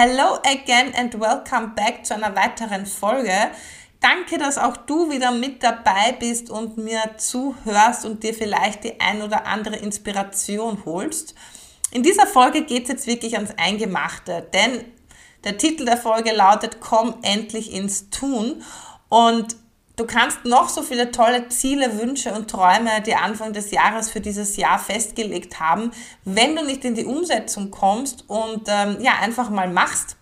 Hello 0.00 0.38
again 0.44 0.94
and 0.94 1.12
welcome 1.18 1.72
back 1.74 2.06
zu 2.06 2.14
einer 2.14 2.36
weiteren 2.36 2.86
Folge. 2.86 3.32
Danke, 3.98 4.38
dass 4.38 4.56
auch 4.56 4.76
du 4.76 5.10
wieder 5.10 5.32
mit 5.32 5.64
dabei 5.64 6.12
bist 6.12 6.50
und 6.50 6.76
mir 6.76 7.00
zuhörst 7.16 8.04
und 8.04 8.22
dir 8.22 8.32
vielleicht 8.32 8.84
die 8.84 9.00
ein 9.00 9.22
oder 9.22 9.48
andere 9.48 9.74
Inspiration 9.74 10.84
holst. 10.84 11.34
In 11.90 12.04
dieser 12.04 12.28
Folge 12.28 12.62
geht 12.62 12.84
es 12.84 12.90
jetzt 12.90 13.06
wirklich 13.08 13.34
ans 13.34 13.54
Eingemachte, 13.56 14.46
denn 14.52 14.84
der 15.42 15.58
Titel 15.58 15.84
der 15.84 15.96
Folge 15.96 16.30
lautet 16.30 16.78
Komm 16.78 17.16
endlich 17.22 17.72
ins 17.72 18.08
Tun. 18.08 18.62
Und 19.08 19.56
Du 19.98 20.06
kannst 20.06 20.44
noch 20.44 20.68
so 20.68 20.82
viele 20.82 21.10
tolle 21.10 21.48
Ziele, 21.48 21.98
Wünsche 21.98 22.32
und 22.32 22.48
Träume, 22.48 23.02
die 23.04 23.16
Anfang 23.16 23.52
des 23.52 23.72
Jahres 23.72 24.08
für 24.08 24.20
dieses 24.20 24.56
Jahr 24.56 24.78
festgelegt 24.78 25.58
haben, 25.58 25.90
wenn 26.24 26.54
du 26.54 26.64
nicht 26.64 26.84
in 26.84 26.94
die 26.94 27.04
Umsetzung 27.04 27.72
kommst 27.72 28.24
und 28.28 28.68
ähm, 28.68 28.98
ja 29.00 29.14
einfach 29.20 29.50
mal 29.50 29.68
machst 29.68 30.16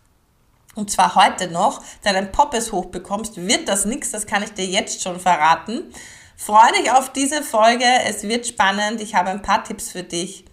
und 0.77 0.91
zwar 0.91 1.14
heute 1.14 1.48
noch, 1.50 1.83
deinen 2.02 2.33
Poppes 2.33 2.73
hochbekommst, 2.73 3.36
wird 3.36 3.69
das 3.69 3.84
nichts, 3.84 4.12
das 4.12 4.27
kann 4.27 4.42
ich 4.42 4.55
dir 4.55 4.64
jetzt 4.64 5.02
schon 5.02 5.20
verraten. 5.20 5.92
Freue 6.38 6.72
dich 6.80 6.91
auf 6.91 7.12
diese 7.12 7.42
Folge, 7.42 7.84
es 8.06 8.22
wird 8.22 8.47
spannend, 8.47 9.02
ich 9.02 9.14
habe 9.14 9.28
ein 9.28 9.42
paar 9.42 9.62
Tipps 9.62 9.92
für 9.92 10.02
dich. 10.02 10.47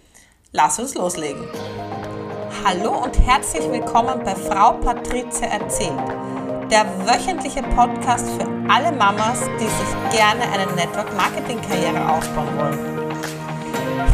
Lass 0.52 0.80
uns 0.80 0.96
loslegen. 0.96 1.48
Hallo 2.66 3.04
und 3.04 3.18
herzlich 3.20 3.70
willkommen 3.72 4.22
bei 4.26 4.36
Frau 4.36 4.74
Patrizia 4.74 5.48
erzählt 5.48 6.34
der 6.74 6.86
wöchentliche 7.06 7.62
Podcast 7.62 8.28
für 8.32 8.53
alle 8.70 8.92
Mamas, 8.92 9.40
die 9.60 9.66
sich 9.66 10.18
gerne 10.18 10.44
eine 10.52 10.72
Network 10.74 11.14
Marketing 11.16 11.62
Karriere 11.62 12.10
aufbauen 12.10 12.58
wollen. 12.58 13.04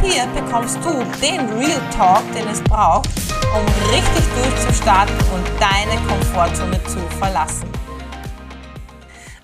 Hier 0.02 0.26
bekommst 0.28 0.78
du 0.84 0.90
den 1.20 1.40
Real 1.58 1.80
Talk, 1.96 2.22
den 2.34 2.48
es 2.48 2.62
braucht, 2.62 3.08
um 3.54 3.64
richtig 3.92 4.24
durchzustarten 4.34 5.16
und 5.34 5.46
deine 5.60 6.00
Komfortzone 6.06 6.82
zu 6.84 6.98
verlassen. 7.18 7.70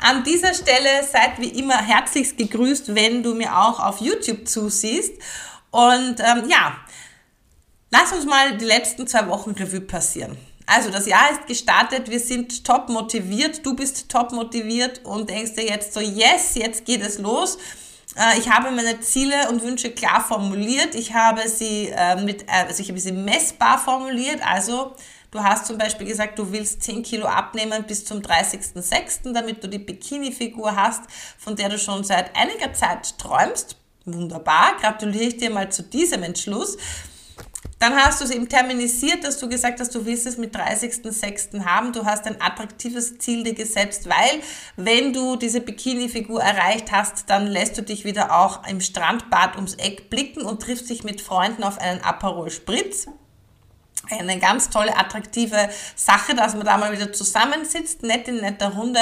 An 0.00 0.24
dieser 0.24 0.54
Stelle 0.54 1.02
seid 1.10 1.38
wie 1.38 1.58
immer 1.58 1.78
herzlichst 1.78 2.36
gegrüßt, 2.38 2.94
wenn 2.94 3.22
du 3.22 3.34
mir 3.34 3.56
auch 3.56 3.80
auf 3.80 4.00
YouTube 4.00 4.46
zusiehst. 4.46 5.12
Und 5.70 6.20
ähm, 6.20 6.48
ja, 6.48 6.76
lass 7.90 8.12
uns 8.12 8.24
mal 8.24 8.56
die 8.56 8.64
letzten 8.64 9.06
zwei 9.06 9.26
Wochen 9.28 9.50
Revue 9.50 9.80
passieren. 9.80 10.36
Also 10.66 10.90
das 10.90 11.06
Jahr 11.06 11.30
ist 11.30 11.46
gestartet, 11.46 12.10
wir 12.10 12.18
sind 12.18 12.64
top 12.64 12.88
motiviert, 12.88 13.64
du 13.64 13.74
bist 13.74 14.08
top 14.08 14.32
motiviert 14.32 15.00
und 15.04 15.30
denkst 15.30 15.54
dir 15.54 15.64
jetzt 15.64 15.94
so, 15.94 16.00
yes, 16.00 16.56
jetzt 16.56 16.84
geht 16.84 17.02
es 17.02 17.18
los. 17.18 17.56
Äh, 18.16 18.38
ich 18.38 18.50
habe 18.50 18.70
meine 18.72 19.00
Ziele 19.00 19.48
und 19.48 19.62
Wünsche 19.62 19.90
klar 19.90 20.24
formuliert. 20.24 20.94
Ich 20.94 21.14
habe 21.14 21.48
sie 21.48 21.92
äh, 21.94 22.16
mit, 22.16 22.42
äh, 22.42 22.66
also 22.66 22.82
ich 22.82 22.88
habe 22.88 22.98
sie 22.98 23.12
messbar 23.12 23.78
formuliert. 23.78 24.40
Also 24.44 24.96
du 25.30 25.42
hast 25.42 25.66
zum 25.66 25.78
Beispiel 25.78 26.06
gesagt, 26.06 26.38
du 26.38 26.50
willst 26.50 26.82
10 26.82 27.04
Kilo 27.04 27.26
abnehmen 27.26 27.84
bis 27.86 28.04
zum 28.04 28.18
30.06., 28.18 29.32
damit 29.32 29.62
du 29.62 29.68
die 29.68 29.78
Bikini-Figur 29.78 30.74
hast, 30.74 31.02
von 31.38 31.54
der 31.54 31.68
du 31.68 31.78
schon 31.78 32.02
seit 32.02 32.34
einiger 32.34 32.72
Zeit 32.72 33.18
träumst. 33.18 33.76
Wunderbar, 34.04 34.76
gratuliere 34.80 35.24
ich 35.24 35.36
dir 35.36 35.50
mal 35.50 35.70
zu 35.70 35.82
diesem 35.82 36.22
Entschluss. 36.22 36.76
Dann 37.78 37.94
hast 37.94 38.20
du 38.20 38.24
es 38.24 38.30
eben 38.30 38.48
terminisiert, 38.48 39.22
dass 39.22 39.38
du 39.38 39.48
gesagt 39.48 39.80
hast, 39.80 39.94
du 39.94 40.06
willst 40.06 40.26
es 40.26 40.38
mit 40.38 40.56
30.06. 40.56 41.64
haben. 41.66 41.92
Du 41.92 42.06
hast 42.06 42.26
ein 42.26 42.40
attraktives 42.40 43.18
Ziel 43.18 43.44
dir 43.44 43.54
gesetzt, 43.54 44.08
weil 44.08 44.40
wenn 44.76 45.12
du 45.12 45.36
diese 45.36 45.60
Bikini-Figur 45.60 46.40
erreicht 46.42 46.90
hast, 46.90 47.28
dann 47.28 47.46
lässt 47.46 47.76
du 47.76 47.82
dich 47.82 48.06
wieder 48.06 48.34
auch 48.34 48.66
im 48.66 48.80
Strandbad 48.80 49.56
ums 49.56 49.74
Eck 49.74 50.08
blicken 50.08 50.42
und 50.42 50.62
triffst 50.62 50.88
dich 50.88 51.04
mit 51.04 51.20
Freunden 51.20 51.64
auf 51.64 51.78
einen 51.78 52.00
Aperol 52.00 52.50
Spritz. 52.50 53.08
Eine 54.08 54.38
ganz 54.38 54.70
tolle, 54.70 54.96
attraktive 54.96 55.68
Sache, 55.96 56.34
dass 56.34 56.54
man 56.54 56.64
da 56.64 56.78
mal 56.78 56.92
wieder 56.92 57.12
zusammensitzt, 57.12 58.02
nett 58.04 58.28
in 58.28 58.36
netter 58.36 58.72
Runde 58.74 59.00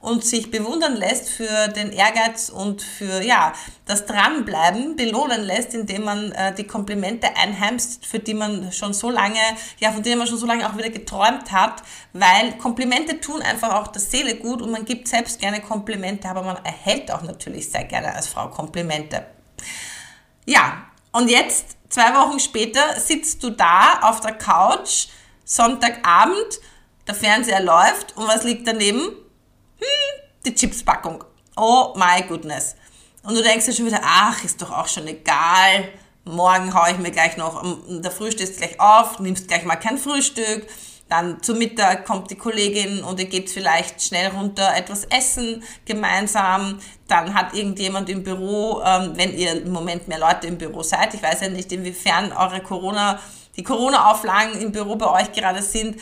und 0.00 0.24
sich 0.24 0.50
bewundern 0.50 0.96
lässt 0.96 1.28
für 1.28 1.68
den 1.68 1.92
Ehrgeiz 1.92 2.48
und 2.48 2.80
für 2.80 3.22
ja, 3.22 3.52
das 3.84 4.06
Dranbleiben 4.06 4.96
belohnen 4.96 5.42
lässt, 5.42 5.74
indem 5.74 6.04
man 6.04 6.32
äh, 6.32 6.54
die 6.54 6.64
Komplimente 6.64 7.28
einheimst, 7.36 8.06
für 8.06 8.18
die 8.18 8.32
man 8.32 8.72
schon 8.72 8.94
so 8.94 9.10
lange, 9.10 9.38
ja, 9.78 9.92
von 9.92 10.02
denen 10.02 10.18
man 10.18 10.26
schon 10.26 10.38
so 10.38 10.46
lange 10.46 10.66
auch 10.68 10.76
wieder 10.78 10.88
geträumt 10.88 11.52
hat, 11.52 11.82
weil 12.14 12.52
Komplimente 12.56 13.20
tun 13.20 13.42
einfach 13.42 13.74
auch 13.74 13.88
der 13.88 14.00
Seele 14.00 14.36
gut 14.36 14.62
und 14.62 14.70
man 14.70 14.86
gibt 14.86 15.06
selbst 15.06 15.38
gerne 15.38 15.60
Komplimente, 15.60 16.28
aber 16.28 16.42
man 16.42 16.64
erhält 16.64 17.10
auch 17.12 17.22
natürlich 17.22 17.70
sehr 17.70 17.84
gerne 17.84 18.14
als 18.14 18.26
Frau 18.26 18.48
Komplimente. 18.48 19.26
Ja, 20.46 20.86
und 21.12 21.28
jetzt, 21.28 21.76
zwei 21.90 22.14
Wochen 22.14 22.40
später, 22.40 22.98
sitzt 22.98 23.42
du 23.42 23.50
da 23.50 24.00
auf 24.00 24.20
der 24.20 24.32
Couch, 24.32 25.08
Sonntagabend, 25.44 26.60
der 27.06 27.14
Fernseher 27.14 27.60
läuft 27.62 28.16
und 28.16 28.26
was 28.26 28.44
liegt 28.44 28.66
daneben? 28.66 29.10
Hm, 29.80 30.22
die 30.44 30.54
Chipspackung. 30.54 31.24
Oh 31.56 31.94
my 31.96 32.22
goodness. 32.28 32.76
Und 33.22 33.34
du 33.34 33.42
denkst 33.42 33.66
dir 33.66 33.72
schon 33.72 33.86
wieder, 33.86 34.00
ach, 34.02 34.42
ist 34.44 34.62
doch 34.62 34.70
auch 34.70 34.88
schon 34.88 35.06
egal. 35.06 35.88
Morgen 36.24 36.72
haue 36.74 36.92
ich 36.92 36.98
mir 36.98 37.10
gleich 37.10 37.36
noch, 37.36 37.62
der 37.88 38.10
Früh 38.10 38.30
stehst 38.30 38.58
gleich 38.58 38.78
auf, 38.78 39.18
nimmst 39.18 39.48
gleich 39.48 39.64
mal 39.64 39.76
kein 39.76 39.98
Frühstück. 39.98 40.66
Dann 41.10 41.42
zum 41.42 41.58
Mittag 41.58 42.06
kommt 42.06 42.30
die 42.30 42.36
Kollegin 42.36 43.02
und 43.02 43.18
ihr 43.18 43.26
geht 43.26 43.50
vielleicht 43.50 44.00
schnell 44.00 44.28
runter 44.28 44.72
etwas 44.76 45.04
essen 45.06 45.64
gemeinsam. 45.84 46.78
Dann 47.08 47.34
hat 47.34 47.52
irgendjemand 47.52 48.08
im 48.08 48.22
Büro, 48.22 48.80
ähm, 48.86 49.12
wenn 49.16 49.36
ihr 49.36 49.60
im 49.62 49.72
Moment 49.72 50.06
mehr 50.06 50.20
Leute 50.20 50.46
im 50.46 50.56
Büro 50.56 50.84
seid, 50.84 51.12
ich 51.14 51.22
weiß 51.22 51.40
ja 51.40 51.48
nicht, 51.48 51.72
inwiefern 51.72 52.32
eure 52.32 52.60
Corona, 52.60 53.18
die 53.56 53.64
Corona-Auflagen 53.64 54.60
im 54.60 54.70
Büro 54.70 54.94
bei 54.94 55.10
euch 55.10 55.32
gerade 55.32 55.62
sind, 55.62 55.96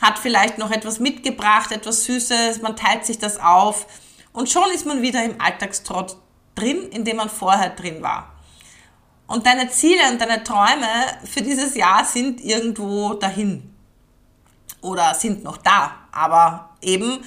hat 0.00 0.18
vielleicht 0.18 0.58
noch 0.58 0.70
etwas 0.70 1.00
mitgebracht, 1.00 1.72
etwas 1.72 2.04
Süßes, 2.04 2.60
man 2.62 2.76
teilt 2.76 3.06
sich 3.06 3.18
das 3.18 3.40
auf. 3.40 3.86
Und 4.32 4.50
schon 4.50 4.70
ist 4.74 4.86
man 4.86 5.02
wieder 5.02 5.24
im 5.24 5.40
Alltagstrott 5.40 6.16
drin, 6.54 6.88
in 6.90 7.04
dem 7.04 7.16
man 7.16 7.30
vorher 7.30 7.70
drin 7.70 8.02
war. 8.02 8.32
Und 9.26 9.46
deine 9.46 9.70
Ziele 9.70 10.10
und 10.10 10.20
deine 10.20 10.44
Träume 10.44 10.86
für 11.24 11.42
dieses 11.42 11.74
Jahr 11.74 12.04
sind 12.04 12.40
irgendwo 12.44 13.14
dahin. 13.14 13.74
Oder 14.82 15.14
sind 15.14 15.42
noch 15.42 15.56
da, 15.56 15.92
aber 16.12 16.76
eben 16.80 17.24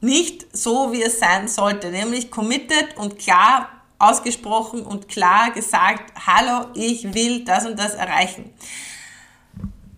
nicht 0.00 0.46
so, 0.56 0.92
wie 0.92 1.02
es 1.02 1.18
sein 1.18 1.48
sollte, 1.48 1.90
nämlich 1.90 2.30
committed 2.30 2.96
und 2.96 3.18
klar 3.18 3.68
ausgesprochen 3.98 4.82
und 4.84 5.08
klar 5.08 5.50
gesagt, 5.52 6.12
hallo, 6.26 6.66
ich 6.74 7.14
will 7.14 7.44
das 7.44 7.66
und 7.66 7.78
das 7.78 7.94
erreichen 7.94 8.52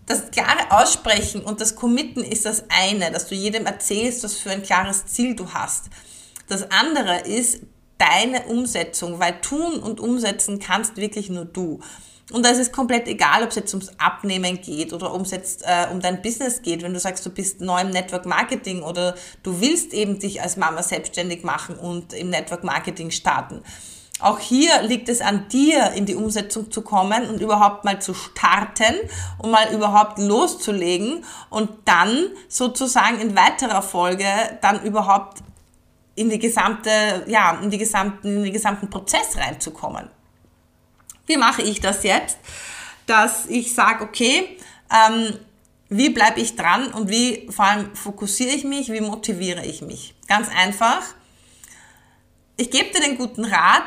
das 0.05 0.29
klare 0.31 0.71
Aussprechen 0.71 1.41
und 1.41 1.61
das 1.61 1.75
Committen 1.75 2.23
ist 2.23 2.45
das 2.45 2.65
eine, 2.69 3.11
dass 3.11 3.27
du 3.27 3.35
jedem 3.35 3.65
erzählst, 3.65 4.23
was 4.23 4.35
für 4.35 4.51
ein 4.51 4.63
klares 4.63 5.05
Ziel 5.07 5.35
du 5.35 5.53
hast. 5.53 5.85
Das 6.47 6.69
andere 6.71 7.21
ist 7.21 7.61
deine 7.97 8.43
Umsetzung, 8.43 9.19
weil 9.19 9.39
tun 9.41 9.79
und 9.79 9.99
umsetzen 9.99 10.59
kannst 10.59 10.97
wirklich 10.97 11.29
nur 11.29 11.45
du. 11.45 11.79
Und 12.31 12.43
da 12.43 12.49
ist 12.49 12.59
es 12.59 12.71
komplett 12.71 13.07
egal, 13.07 13.43
ob 13.43 13.49
es 13.49 13.55
jetzt 13.55 13.73
ums 13.73 13.91
Abnehmen 13.99 14.59
geht 14.59 14.93
oder 14.93 15.13
um 15.13 15.21
es 15.21 15.31
jetzt 15.31 15.63
äh, 15.63 15.87
um 15.91 16.01
dein 16.01 16.23
Business 16.23 16.63
geht. 16.63 16.81
Wenn 16.81 16.93
du 16.93 16.99
sagst, 16.99 17.23
du 17.25 17.29
bist 17.29 17.61
neu 17.61 17.81
im 17.81 17.91
Network 17.91 18.25
Marketing 18.25 18.81
oder 18.81 19.15
du 19.43 19.61
willst 19.61 19.93
eben 19.93 20.17
dich 20.17 20.41
als 20.41 20.57
Mama 20.57 20.81
selbstständig 20.81 21.43
machen 21.43 21.75
und 21.75 22.13
im 22.13 22.31
Network 22.31 22.63
Marketing 22.63 23.11
starten 23.11 23.61
auch 24.21 24.39
hier 24.39 24.81
liegt 24.83 25.09
es 25.09 25.19
an 25.19 25.49
dir, 25.49 25.91
in 25.91 26.05
die 26.05 26.15
Umsetzung 26.15 26.71
zu 26.71 26.81
kommen 26.81 27.27
und 27.27 27.41
überhaupt 27.41 27.83
mal 27.83 28.01
zu 28.01 28.13
starten 28.13 28.95
und 29.39 29.51
mal 29.51 29.73
überhaupt 29.73 30.19
loszulegen 30.19 31.25
und 31.49 31.69
dann 31.83 32.29
sozusagen 32.47 33.19
in 33.19 33.35
weiterer 33.35 33.81
Folge 33.81 34.25
dann 34.61 34.81
überhaupt 34.83 35.39
in 36.15 36.29
die 36.29 36.39
gesamte, 36.39 37.25
ja, 37.27 37.59
in 37.61 37.69
die 37.69 37.77
gesamten, 37.77 38.37
in 38.37 38.43
den 38.43 38.53
gesamten 38.53 38.89
Prozess 38.89 39.35
reinzukommen. 39.35 40.09
Wie 41.25 41.35
mache 41.35 41.61
ich 41.61 41.81
das 41.81 42.03
jetzt? 42.03 42.37
Dass 43.07 43.45
ich 43.47 43.73
sage, 43.73 44.05
okay, 44.05 44.57
ähm, 44.91 45.37
wie 45.89 46.09
bleibe 46.09 46.39
ich 46.39 46.55
dran 46.55 46.87
und 46.93 47.09
wie 47.09 47.47
vor 47.51 47.65
allem 47.65 47.93
fokussiere 47.95 48.51
ich 48.51 48.63
mich, 48.63 48.91
wie 48.91 49.01
motiviere 49.01 49.65
ich 49.65 49.81
mich? 49.81 50.15
Ganz 50.27 50.47
einfach. 50.49 51.01
Ich 52.55 52.71
gebe 52.71 52.91
dir 52.91 53.01
den 53.01 53.17
guten 53.17 53.43
Rat, 53.43 53.83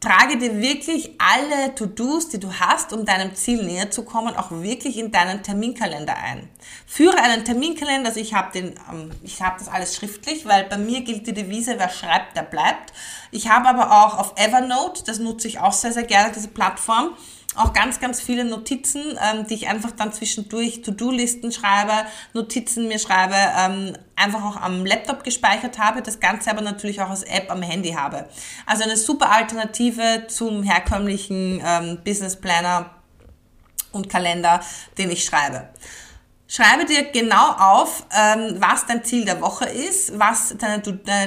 trage 0.00 0.38
dir 0.38 0.60
wirklich 0.60 1.14
alle 1.18 1.74
To-Dos, 1.74 2.30
die 2.30 2.40
du 2.40 2.52
hast, 2.54 2.94
um 2.94 3.04
deinem 3.04 3.34
Ziel 3.34 3.62
näher 3.62 3.90
zu 3.90 4.02
kommen, 4.02 4.34
auch 4.34 4.50
wirklich 4.50 4.96
in 4.96 5.12
deinen 5.12 5.42
Terminkalender 5.42 6.16
ein. 6.16 6.48
Führe 6.86 7.18
einen 7.18 7.44
Terminkalender, 7.44 8.08
also 8.08 8.18
ich 8.20 8.32
habe 8.32 8.50
den, 8.52 8.74
ähm, 8.90 9.10
ich 9.22 9.42
habe 9.42 9.56
das 9.58 9.68
alles 9.68 9.94
schriftlich, 9.94 10.46
weil 10.46 10.64
bei 10.64 10.78
mir 10.78 11.02
gilt 11.02 11.26
die 11.26 11.34
Devise, 11.34 11.78
wer 11.78 11.90
schreibt, 11.90 12.34
der 12.34 12.42
bleibt. 12.42 12.94
Ich 13.30 13.50
habe 13.50 13.68
aber 13.68 13.90
auch 14.04 14.18
auf 14.18 14.32
Evernote, 14.36 15.04
das 15.04 15.18
nutze 15.18 15.48
ich 15.48 15.60
auch 15.60 15.72
sehr, 15.72 15.92
sehr 15.92 16.04
gerne, 16.04 16.32
diese 16.34 16.48
Plattform, 16.48 17.10
auch 17.56 17.72
ganz, 17.72 17.98
ganz 18.00 18.20
viele 18.20 18.44
Notizen, 18.44 19.02
ähm, 19.20 19.46
die 19.46 19.54
ich 19.54 19.68
einfach 19.68 19.90
dann 19.90 20.12
zwischendurch 20.12 20.82
To-Do-Listen 20.82 21.50
schreibe, 21.50 22.06
Notizen 22.32 22.86
mir 22.86 22.98
schreibe, 22.98 23.34
ähm, 23.34 23.96
einfach 24.14 24.44
auch 24.44 24.56
am 24.56 24.86
Laptop 24.86 25.24
gespeichert 25.24 25.78
habe, 25.78 26.02
das 26.02 26.20
Ganze 26.20 26.50
aber 26.50 26.60
natürlich 26.60 27.00
auch 27.00 27.10
als 27.10 27.24
App 27.24 27.50
am 27.50 27.62
Handy 27.62 27.92
habe. 27.92 28.28
Also 28.66 28.84
eine 28.84 28.96
super 28.96 29.32
Alternative 29.32 30.26
zum 30.28 30.62
herkömmlichen 30.62 31.60
ähm, 31.64 31.98
Business 32.04 32.36
Planner 32.36 32.90
und 33.92 34.08
Kalender, 34.08 34.60
den 34.96 35.10
ich 35.10 35.24
schreibe. 35.24 35.68
Schreibe 36.52 36.84
dir 36.84 37.04
genau 37.12 37.52
auf, 37.52 38.04
ähm, 38.12 38.56
was 38.58 38.84
dein 38.84 39.04
Ziel 39.04 39.24
der 39.24 39.40
Woche 39.40 39.66
ist, 39.66 40.18
was 40.18 40.52
deine 40.58 40.82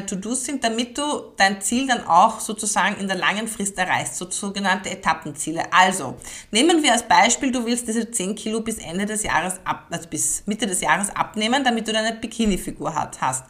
To-Dos 0.06 0.44
sind, 0.44 0.62
damit 0.66 0.98
du 0.98 1.31
dein 1.38 1.62
Ziel 1.62 1.88
dann 1.88 2.06
auch 2.06 2.42
sozusagen 2.42 2.98
in 3.00 3.08
der 3.08 3.16
langen 3.16 3.48
Frist 3.48 3.78
erreichst, 3.78 4.18
so 4.18 4.30
sogenannte 4.30 4.90
Etappenziele. 4.90 5.64
Also, 5.72 6.18
nehmen 6.52 6.84
wir 6.84 6.92
als 6.92 7.04
Beispiel, 7.04 7.54
du 7.54 7.66
willst 7.66 7.88
diese 7.88 8.12
10 8.12 8.36
Kilo 8.36 8.60
bis 8.60 8.80
Ende 8.80 9.06
des 9.06 9.24
Jahres 9.24 9.62
ab, 9.64 9.86
also 9.90 10.10
bis 10.10 10.44
Mitte 10.46 10.68
des 10.68 10.81
Jahres 10.81 11.10
abnehmen, 11.16 11.64
damit 11.64 11.88
du 11.88 11.94
deine 11.94 12.18
Bikini-Figur 12.18 12.94
hast. 12.94 13.46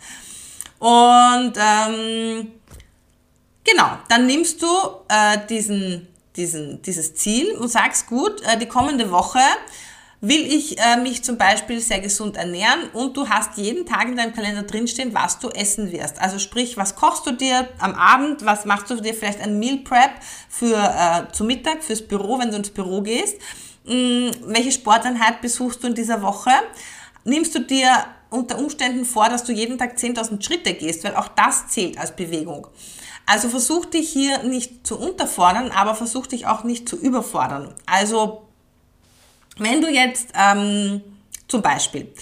Und 0.78 1.54
ähm, 1.58 2.52
genau, 3.64 3.98
dann 4.10 4.28
nimmst 4.28 4.62
du 4.62 4.68
äh, 5.10 5.40
diesen, 5.50 6.08
diesen, 6.36 6.84
dieses 6.84 7.16
Ziel 7.16 7.56
und 7.56 7.70
sagst, 7.70 8.06
gut, 8.06 8.44
äh, 8.44 8.60
die 8.60 8.68
kommende 8.68 9.10
Woche 9.10 9.40
will 10.24 10.46
ich 10.46 10.80
äh, 10.80 10.96
mich 10.96 11.22
zum 11.22 11.38
Beispiel 11.38 11.81
sehr 11.81 12.00
gesund 12.00 12.38
ernähren 12.38 12.90
und 12.94 13.18
du 13.18 13.28
hast 13.28 13.58
jeden 13.58 13.86
Tag 13.86 14.08
in 14.08 14.16
deinem 14.16 14.34
Kalender 14.34 14.64
drinstehen, 14.64 15.14
was 15.14 15.38
du 15.38 15.50
essen 15.50 15.92
wirst. 15.92 16.18
Also 16.22 16.40
sprich, 16.40 16.78
was 16.78 16.96
kochst 16.96 17.28
du 17.28 17.34
dir 17.34 17.68
am 17.78 17.94
Abend, 17.94 18.46
was 18.46 18.64
machst 18.64 18.90
du 18.90 18.96
dir 18.96 19.14
vielleicht 19.14 19.42
ein 19.42 19.60
Meal 19.60 19.80
Prep 19.80 20.12
für 20.48 20.78
äh, 20.78 21.30
zu 21.34 21.44
Mittag, 21.44 21.84
fürs 21.84 22.02
Büro, 22.02 22.40
wenn 22.40 22.52
du 22.52 22.56
ins 22.56 22.70
Büro 22.70 23.02
gehst. 23.02 23.36
Hm, 23.86 24.31
welche 24.46 24.72
Sporteinheit 24.72 25.42
besuchst 25.42 25.84
du 25.84 25.88
in 25.88 25.94
dieser 25.94 26.22
Woche? 26.22 26.52
Nimmst 27.25 27.54
du 27.54 27.60
dir 27.60 27.90
unter 28.30 28.58
Umständen 28.60 29.04
vor, 29.04 29.28
dass 29.28 29.44
du 29.44 29.52
jeden 29.52 29.78
Tag 29.78 29.98
10.000 29.98 30.42
Schritte 30.42 30.74
gehst, 30.74 31.04
weil 31.04 31.18
auch 31.18 31.28
das 31.28 31.68
zählt 31.68 31.98
als 31.98 32.16
Bewegung. 32.16 32.68
Also 33.25 33.50
versuch 33.50 33.86
dich 33.88 34.10
hier 34.10 34.42
nicht 34.44 34.88
zu 34.88 34.98
unterfordern, 34.98 35.70
aber 35.72 35.96
versuch 35.96 36.28
dich 36.28 36.48
auch 36.48 36.64
nicht 36.64 36.88
zu 36.88 36.96
überfordern. 36.96 37.74
Also 37.86 38.44
wenn 39.57 39.81
du 39.81 39.89
jetzt 39.89 40.29
ähm, 40.35 41.01
zum 41.47 41.61
Beispiel 41.61 42.13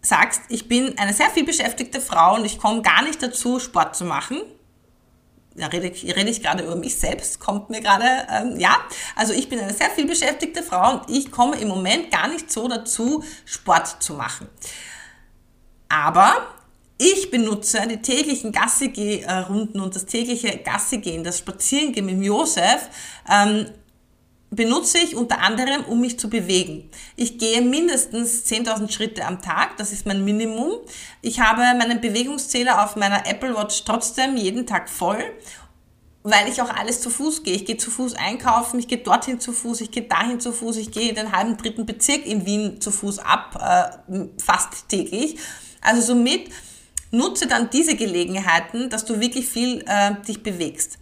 sagst, 0.00 0.42
ich 0.48 0.68
bin 0.68 0.96
eine 0.98 1.12
sehr 1.12 1.30
viel 1.30 1.44
beschäftigte 1.44 2.00
Frau 2.00 2.36
und 2.36 2.44
ich 2.44 2.58
komme 2.58 2.82
gar 2.82 3.02
nicht 3.02 3.22
dazu, 3.22 3.58
Sport 3.58 3.96
zu 3.96 4.04
machen, 4.04 4.40
da 5.56 5.68
rede 5.68 5.88
ich, 5.88 6.04
rede 6.04 6.30
ich 6.30 6.42
gerade 6.42 6.64
über 6.64 6.76
mich 6.76 6.98
selbst, 6.98 7.40
kommt 7.40 7.70
mir 7.70 7.80
gerade, 7.80 8.26
ähm, 8.30 8.58
ja, 8.58 8.76
also 9.14 9.32
ich 9.32 9.48
bin 9.48 9.58
eine 9.58 9.72
sehr 9.72 9.90
viel 9.90 10.06
beschäftigte 10.06 10.62
Frau 10.62 10.92
und 10.92 11.10
ich 11.10 11.30
komme 11.30 11.56
im 11.56 11.68
Moment 11.68 12.10
gar 12.10 12.28
nicht 12.28 12.50
so 12.50 12.68
dazu, 12.68 13.24
Sport 13.44 14.02
zu 14.02 14.14
machen. 14.14 14.48
Aber 15.88 16.34
ich 16.98 17.30
benutze 17.30 17.86
die 17.88 18.02
täglichen 18.02 18.52
Gassi-Runden 18.52 19.80
und 19.80 19.94
das 19.94 20.06
tägliche 20.06 20.58
Gassi-Gehen, 20.58 21.24
das 21.24 21.38
Spazierengehen 21.38 22.06
mit 22.06 22.22
Josef, 22.22 22.88
ähm, 23.30 23.66
benutze 24.50 24.98
ich 24.98 25.16
unter 25.16 25.40
anderem, 25.40 25.84
um 25.86 26.00
mich 26.00 26.18
zu 26.18 26.30
bewegen. 26.30 26.90
Ich 27.16 27.38
gehe 27.38 27.60
mindestens 27.62 28.44
10.000 28.46 28.90
Schritte 28.90 29.24
am 29.24 29.42
Tag, 29.42 29.76
das 29.76 29.92
ist 29.92 30.06
mein 30.06 30.24
Minimum. 30.24 30.72
Ich 31.20 31.40
habe 31.40 31.62
meinen 31.62 32.00
Bewegungszähler 32.00 32.84
auf 32.84 32.96
meiner 32.96 33.26
Apple 33.26 33.56
Watch 33.56 33.84
trotzdem 33.84 34.36
jeden 34.36 34.66
Tag 34.66 34.88
voll, 34.88 35.22
weil 36.22 36.48
ich 36.48 36.62
auch 36.62 36.70
alles 36.70 37.00
zu 37.00 37.10
Fuß 37.10 37.42
gehe. 37.42 37.54
Ich 37.54 37.64
gehe 37.64 37.76
zu 37.76 37.90
Fuß 37.90 38.14
einkaufen, 38.14 38.78
ich 38.78 38.88
gehe 38.88 38.98
dorthin 38.98 39.40
zu 39.40 39.52
Fuß, 39.52 39.80
ich 39.80 39.90
gehe 39.90 40.04
dahin 40.04 40.40
zu 40.40 40.52
Fuß, 40.52 40.76
ich 40.76 40.90
gehe 40.92 41.12
den 41.12 41.32
halben 41.32 41.56
dritten 41.56 41.84
Bezirk 41.84 42.24
in 42.24 42.46
Wien 42.46 42.80
zu 42.80 42.90
Fuß 42.92 43.18
ab, 43.18 44.00
äh, 44.10 44.26
fast 44.42 44.88
täglich. 44.88 45.38
Also 45.80 46.02
somit 46.02 46.50
nutze 47.10 47.46
dann 47.46 47.70
diese 47.70 47.96
Gelegenheiten, 47.96 48.90
dass 48.90 49.04
du 49.04 49.20
wirklich 49.20 49.48
viel 49.48 49.84
äh, 49.86 50.14
dich 50.26 50.42
bewegst. 50.42 50.98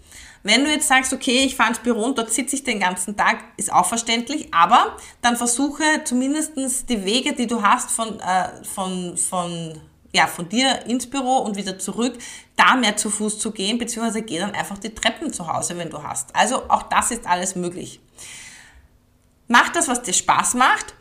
Wenn 0.46 0.62
du 0.62 0.70
jetzt 0.70 0.88
sagst, 0.88 1.14
okay, 1.14 1.44
ich 1.46 1.56
fahre 1.56 1.70
ins 1.70 1.78
Büro 1.78 2.02
und 2.02 2.18
dort 2.18 2.30
sitze 2.30 2.54
ich 2.54 2.64
den 2.64 2.78
ganzen 2.78 3.16
Tag, 3.16 3.38
ist 3.56 3.72
auch 3.72 3.86
verständlich, 3.86 4.52
aber 4.52 4.98
dann 5.22 5.38
versuche 5.38 5.82
zumindestens 6.04 6.84
die 6.84 7.02
Wege, 7.02 7.32
die 7.32 7.46
du 7.46 7.62
hast 7.62 7.90
von, 7.90 8.20
äh, 8.20 8.62
von, 8.62 9.16
von, 9.16 9.80
ja, 10.12 10.26
von 10.26 10.46
dir 10.46 10.84
ins 10.84 11.08
Büro 11.08 11.38
und 11.38 11.56
wieder 11.56 11.78
zurück, 11.78 12.18
da 12.56 12.76
mehr 12.76 12.94
zu 12.94 13.08
Fuß 13.08 13.38
zu 13.38 13.52
gehen, 13.52 13.78
beziehungsweise 13.78 14.20
geh 14.20 14.38
dann 14.38 14.52
einfach 14.52 14.76
die 14.76 14.94
Treppen 14.94 15.32
zu 15.32 15.50
Hause, 15.50 15.78
wenn 15.78 15.88
du 15.88 16.02
hast. 16.02 16.36
Also 16.36 16.68
auch 16.68 16.82
das 16.84 17.10
ist 17.10 17.26
alles 17.26 17.56
möglich. 17.56 18.00
Mach 19.48 19.70
das, 19.70 19.88
was 19.88 20.02
dir 20.02 20.12
Spaß 20.12 20.54
macht. 20.54 20.94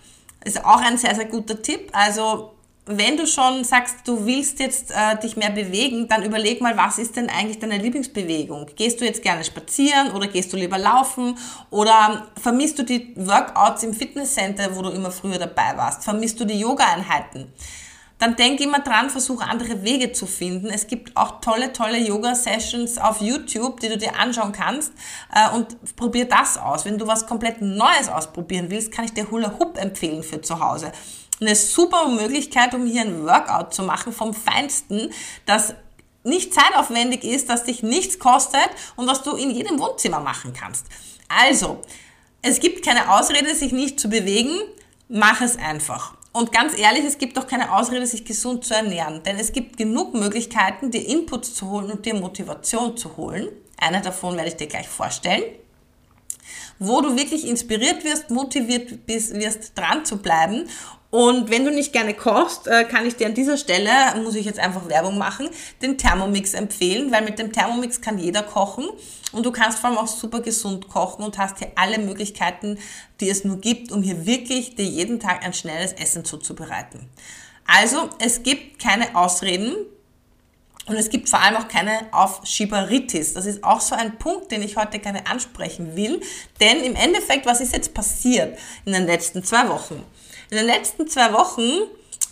Ist 0.46 0.64
auch 0.64 0.82
ein 0.82 0.98
sehr, 0.98 1.16
sehr 1.16 1.26
guter 1.26 1.62
Tipp. 1.62 1.90
Also 1.92 2.54
wenn 2.86 3.16
du 3.16 3.26
schon 3.26 3.64
sagst, 3.64 3.96
du 4.06 4.26
willst 4.26 4.60
jetzt 4.60 4.92
äh, 4.92 5.18
dich 5.22 5.38
mehr 5.38 5.52
bewegen, 5.52 6.08
dann 6.10 6.24
überleg 6.24 6.60
mal, 6.60 6.76
was 6.76 6.98
ist 6.98 7.16
denn 7.16 7.30
eigentlich 7.30 7.60
deine 7.60 7.78
Lieblingsbewegung? 7.78 8.68
Gehst 8.76 9.00
du 9.00 9.06
jetzt 9.06 9.22
gerne 9.22 9.44
spazieren 9.46 10.12
oder 10.12 10.28
gehst 10.28 10.52
du 10.52 10.58
lieber 10.58 10.78
laufen 10.78 11.38
oder 11.70 12.28
vermisst 12.42 12.80
du 12.80 12.84
die 12.84 13.14
Workouts 13.16 13.84
im 13.84 13.94
Fitnesscenter, 13.94 14.76
wo 14.76 14.82
du 14.82 14.90
immer 14.90 15.12
früher 15.12 15.40
dabei 15.40 15.78
warst? 15.78 16.04
Vermisst 16.04 16.40
du 16.42 16.46
die 16.46 16.60
Yoga-Einheiten? 16.60 17.54
Dann 18.24 18.38
denk 18.38 18.62
immer 18.62 18.80
dran, 18.80 19.10
versuche 19.10 19.44
andere 19.44 19.84
Wege 19.84 20.14
zu 20.14 20.26
finden. 20.26 20.68
Es 20.68 20.88
gibt 20.88 21.18
auch 21.18 21.42
tolle, 21.42 21.74
tolle 21.74 21.98
Yoga-Sessions 21.98 22.98
auf 22.98 23.20
YouTube, 23.20 23.82
die 23.82 23.90
du 23.90 23.98
dir 23.98 24.18
anschauen 24.18 24.54
kannst 24.54 24.94
äh, 25.36 25.54
und 25.54 25.98
probier 25.98 26.24
das 26.24 26.58
aus. 26.58 26.86
Wenn 26.86 26.98
du 26.98 27.06
was 27.06 27.28
komplett 27.28 27.62
Neues 27.62 28.08
ausprobieren 28.08 28.68
willst, 28.70 28.94
kann 28.94 29.04
ich 29.04 29.14
dir 29.14 29.30
Hula 29.30 29.60
Hoop 29.60 29.78
empfehlen 29.78 30.24
für 30.24 30.40
zu 30.42 30.62
Hause 30.62 30.94
eine 31.42 31.54
super 31.54 32.08
Möglichkeit, 32.08 32.74
um 32.74 32.86
hier 32.86 33.02
ein 33.02 33.26
Workout 33.26 33.74
zu 33.74 33.84
machen 33.84 34.14
vom 34.14 34.34
Feinsten, 34.34 35.12
das 35.46 35.74
nicht 36.24 36.54
zeitaufwendig 36.54 37.26
ist, 37.26 37.50
das 37.50 37.66
dich 37.66 37.84
nichts 37.84 38.20
kostet 38.20 38.70
und 38.96 39.06
was 39.06 39.24
du 39.24 39.36
in 39.36 39.52
jedem 39.52 39.80
Wohnzimmer 39.80 40.22
machen 40.22 40.54
kannst. 40.54 40.86
Also, 41.28 41.82
es 42.42 42.62
gibt 42.62 42.86
keine 42.86 43.12
Ausrede, 43.12 43.54
sich 43.54 43.74
nicht 43.74 44.00
zu 44.00 44.08
bewegen, 44.08 44.58
mach 45.10 45.42
es 45.42 45.58
einfach. 45.58 46.14
Und 46.34 46.52
ganz 46.52 46.78
ehrlich, 46.78 47.06
es 47.06 47.18
gibt 47.18 47.38
auch 47.38 47.48
keine 47.48 47.74
Ausrede, 47.74 48.06
sich 48.06 48.26
gesund 48.26 48.66
zu 48.66 48.74
ernähren, 48.74 49.24
denn 49.24 49.38
es 49.38 49.54
gibt 49.54 49.78
genug 49.78 50.14
Möglichkeiten, 50.14 50.92
dir 50.92 51.08
Inputs 51.08 51.54
zu 51.54 51.70
holen 51.70 51.92
und 51.92 52.06
dir 52.06 52.16
Motivation 52.16 52.98
zu 52.98 53.16
holen. 53.18 53.50
Eine 53.78 54.02
davon 54.02 54.36
werde 54.36 54.50
ich 54.50 54.56
dir 54.56 54.68
gleich 54.68 54.88
vorstellen 54.88 55.44
wo 56.80 57.02
du 57.02 57.16
wirklich 57.16 57.48
inspiriert 57.48 58.04
wirst, 58.04 58.30
motiviert 58.30 59.06
bist, 59.06 59.34
wirst, 59.34 59.78
dran 59.78 60.06
zu 60.06 60.18
bleiben 60.18 60.68
und 61.14 61.52
wenn 61.52 61.64
du 61.64 61.70
nicht 61.70 61.94
gerne 61.94 62.16
kochst, 62.16 62.68
äh, 62.68 62.86
kann 62.86 63.06
ich 63.06 63.16
dir 63.16 63.28
an 63.28 63.36
dieser 63.36 63.56
Stelle, 63.56 63.92
muss 64.24 64.34
ich 64.34 64.48
jetzt 64.48 64.58
einfach 64.58 64.90
Werbung 64.90 65.20
machen, 65.20 65.48
den 65.84 65.96
Thermomix 65.96 66.56
empfehlen, 66.56 67.12
weil 67.12 67.24
mit 67.24 67.38
dem 67.38 67.54
Thermomix 67.54 68.02
kann 68.02 68.18
jeder 68.18 68.42
kochen 68.42 68.86
und 69.32 69.46
du 69.46 69.52
kannst 69.52 69.78
vor 69.78 69.92
allem 69.92 70.00
auch 70.00 70.08
super 70.08 70.40
gesund 70.40 70.90
kochen 70.90 71.24
und 71.24 71.38
hast 71.38 71.60
hier 71.60 71.72
alle 71.76 72.00
Möglichkeiten, 72.00 72.80
die 73.20 73.30
es 73.30 73.44
nur 73.44 73.62
gibt, 73.62 73.92
um 73.92 74.02
hier 74.02 74.26
wirklich 74.26 74.74
dir 74.74 74.86
jeden 74.86 75.20
Tag 75.20 75.46
ein 75.46 75.54
schnelles 75.54 75.94
Essen 75.94 76.26
zuzubereiten. 76.26 77.08
Also, 77.68 78.10
es 78.18 78.42
gibt 78.42 78.82
keine 78.82 79.16
Ausreden, 79.16 79.76
und 80.86 80.96
es 80.98 81.10
gibt 81.10 81.30
vor 81.30 81.40
allem 81.40 81.56
auch 81.56 81.70
keine 81.70 82.08
Aufschieberitis. 82.12 83.36
Das 83.36 83.46
ist 83.46 83.64
auch 83.64 83.80
so 83.80 83.96
ein 83.96 84.18
Punkt, 84.18 84.52
den 84.52 84.62
ich 84.62 84.76
heute 84.76 85.00
gerne 85.00 85.28
ansprechen 85.28 85.96
will. 85.96 86.20
Denn 86.60 86.84
im 86.84 86.96
Endeffekt, 86.96 87.46
was 87.46 87.62
ist 87.62 87.72
jetzt 87.72 87.94
passiert 87.94 88.58
in 88.84 88.92
den 88.92 89.06
letzten 89.06 89.46
zwei 89.46 89.70
Wochen? 89.70 90.04
In 90.50 90.58
den 90.58 90.66
letzten 90.66 91.08
zwei 91.08 91.34
Wochen 91.34 91.70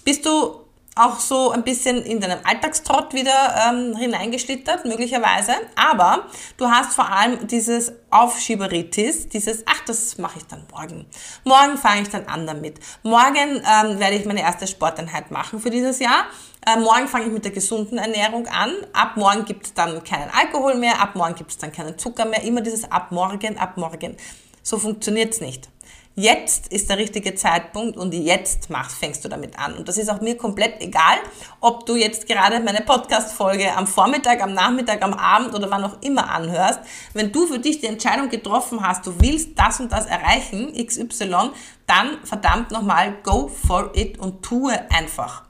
bist 0.03 0.25
du 0.25 0.61
auch 0.95 1.19
so 1.19 1.51
ein 1.51 1.63
bisschen 1.63 2.03
in 2.03 2.19
deinem 2.19 2.39
Alltagstrott 2.43 3.13
wieder 3.13 3.55
ähm, 3.69 3.95
hineingeschlittert, 3.95 4.83
möglicherweise. 4.85 5.53
Aber 5.75 6.25
du 6.57 6.69
hast 6.69 6.93
vor 6.93 7.09
allem 7.09 7.47
dieses 7.47 7.93
Aufschieberitis, 8.09 9.29
dieses, 9.29 9.63
ach, 9.67 9.81
das 9.85 10.17
mache 10.17 10.39
ich 10.39 10.45
dann 10.47 10.65
morgen. 10.69 11.05
Morgen 11.45 11.77
fange 11.77 12.01
ich 12.01 12.09
dann 12.09 12.25
an 12.25 12.45
damit. 12.45 12.79
Morgen 13.03 13.63
ähm, 13.65 13.99
werde 13.99 14.15
ich 14.15 14.25
meine 14.25 14.41
erste 14.41 14.67
Sporteinheit 14.67 15.31
machen 15.31 15.61
für 15.61 15.69
dieses 15.69 15.99
Jahr. 15.99 16.25
Äh, 16.65 16.77
morgen 16.79 17.07
fange 17.07 17.27
ich 17.27 17.31
mit 17.31 17.45
der 17.45 17.51
gesunden 17.51 17.97
Ernährung 17.97 18.47
an. 18.47 18.71
Ab 18.91 19.15
morgen 19.15 19.45
gibt 19.45 19.67
es 19.67 19.73
dann 19.73 20.03
keinen 20.03 20.29
Alkohol 20.29 20.75
mehr. 20.75 21.01
Ab 21.01 21.15
morgen 21.15 21.35
gibt 21.35 21.51
es 21.51 21.57
dann 21.57 21.71
keinen 21.71 21.97
Zucker 21.97 22.25
mehr. 22.25 22.43
Immer 22.43 22.61
dieses 22.61 22.91
ab 22.91 23.11
morgen, 23.11 23.57
ab 23.57 23.77
morgen. 23.77 24.17
So 24.61 24.77
funktioniert's 24.77 25.39
nicht. 25.39 25.69
Jetzt 26.15 26.67
ist 26.67 26.89
der 26.89 26.97
richtige 26.97 27.35
Zeitpunkt 27.35 27.95
und 27.95 28.13
jetzt 28.13 28.69
machst, 28.69 28.97
fängst 28.97 29.23
du 29.23 29.29
damit 29.29 29.57
an. 29.57 29.75
Und 29.75 29.87
das 29.87 29.97
ist 29.97 30.09
auch 30.09 30.19
mir 30.19 30.35
komplett 30.35 30.81
egal, 30.81 31.17
ob 31.61 31.85
du 31.85 31.95
jetzt 31.95 32.27
gerade 32.27 32.59
meine 32.59 32.81
Podcast-Folge 32.81 33.73
am 33.73 33.87
Vormittag, 33.87 34.43
am 34.43 34.53
Nachmittag, 34.53 35.01
am 35.03 35.13
Abend 35.13 35.55
oder 35.55 35.71
wann 35.71 35.85
auch 35.85 36.01
immer 36.01 36.29
anhörst. 36.29 36.81
Wenn 37.13 37.31
du 37.31 37.47
für 37.47 37.59
dich 37.59 37.79
die 37.79 37.87
Entscheidung 37.87 38.27
getroffen 38.27 38.85
hast, 38.85 39.07
du 39.07 39.13
willst 39.21 39.57
das 39.57 39.79
und 39.79 39.89
das 39.93 40.05
erreichen, 40.05 40.73
XY, 40.73 41.51
dann 41.87 42.17
verdammt 42.25 42.71
nochmal, 42.71 43.15
go 43.23 43.47
for 43.47 43.91
it 43.95 44.19
und 44.19 44.43
tue 44.43 44.73
einfach. 44.91 45.43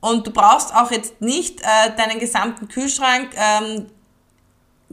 Und 0.00 0.28
du 0.28 0.30
brauchst 0.30 0.72
auch 0.76 0.92
jetzt 0.92 1.20
nicht 1.20 1.60
äh, 1.60 1.96
deinen 1.96 2.20
gesamten 2.20 2.68
Kühlschrank 2.68 3.30
ähm, 3.36 3.86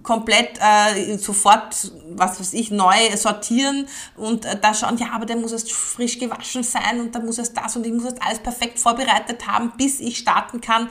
komplett 0.03 0.59
äh, 0.59 1.17
sofort, 1.17 1.91
was 2.09 2.39
weiß 2.39 2.53
ich, 2.53 2.69
neu 2.69 2.95
sortieren 3.15 3.87
und 4.15 4.45
äh, 4.45 4.59
da 4.59 4.73
schauen, 4.73 4.97
ja, 4.97 5.11
aber 5.13 5.25
der 5.25 5.37
muss 5.37 5.51
erst 5.51 5.71
frisch 5.71 6.19
gewaschen 6.19 6.63
sein 6.63 6.99
und 6.99 7.15
da 7.15 7.19
muss 7.19 7.37
erst 7.37 7.55
das 7.57 7.75
und 7.75 7.85
ich 7.85 7.93
muss 7.93 8.03
erst 8.03 8.21
alles 8.21 8.39
perfekt 8.39 8.79
vorbereitet 8.79 9.47
haben, 9.47 9.71
bis 9.77 9.99
ich 9.99 10.17
starten 10.17 10.61
kann. 10.61 10.89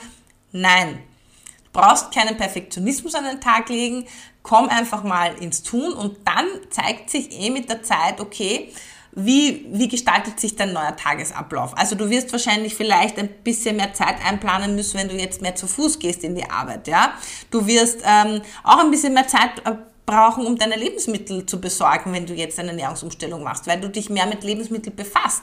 Nein. 0.53 1.03
Du 1.65 1.81
brauchst 1.81 2.13
keinen 2.13 2.37
Perfektionismus 2.37 3.15
an 3.15 3.25
den 3.25 3.41
Tag 3.41 3.69
legen, 3.69 4.07
komm 4.43 4.69
einfach 4.69 5.03
mal 5.03 5.35
ins 5.35 5.63
Tun 5.63 5.93
und 5.93 6.19
dann 6.25 6.47
zeigt 6.71 7.11
sich 7.11 7.33
eh 7.33 7.51
mit 7.51 7.69
der 7.69 7.83
Zeit, 7.83 8.21
okay, 8.21 8.73
wie, 9.17 9.67
wie 9.71 9.89
gestaltet 9.89 10.41
sich 10.41 10.57
dein 10.57 10.73
neuer 10.73 10.97
Tagesablauf? 10.97 11.77
Also 11.77 11.95
du 11.95 12.11
wirst 12.11 12.33
wahrscheinlich 12.33 12.75
vielleicht 12.75 13.19
ein 13.19 13.29
bisschen 13.29 13.77
mehr 13.77 13.93
Zeit 13.93 14.17
einplanen 14.25 14.75
müssen, 14.75 14.99
wenn 14.99 15.09
du 15.09 15.15
jetzt 15.15 15.41
mehr 15.41 15.55
zu 15.55 15.67
Fuß 15.67 15.99
gehst 15.99 16.25
in 16.25 16.35
die 16.35 16.49
Arbeit, 16.49 16.89
ja. 16.89 17.15
Du 17.51 17.67
wirst 17.67 18.01
ähm, 18.05 18.43
auch 18.65 18.79
ein 18.79 18.91
bisschen 18.91 19.15
mehr 19.15 19.29
Zeit 19.29 19.51
äh, 19.65 19.75
brauchen, 20.07 20.47
um 20.47 20.57
deine 20.57 20.77
Lebensmittel 20.77 21.47
zu 21.47 21.61
besorgen, 21.61 22.13
wenn 22.13 22.27
du 22.27 22.35
jetzt 22.35 22.59
eine 22.59 22.71
Ernährungsumstellung 22.71 23.43
machst, 23.43 23.67
weil 23.67 23.81
du 23.81 23.89
dich 23.89 24.11
mehr 24.11 24.27
mit 24.27 24.43
Lebensmitteln 24.45 24.95
befasst. 24.95 25.43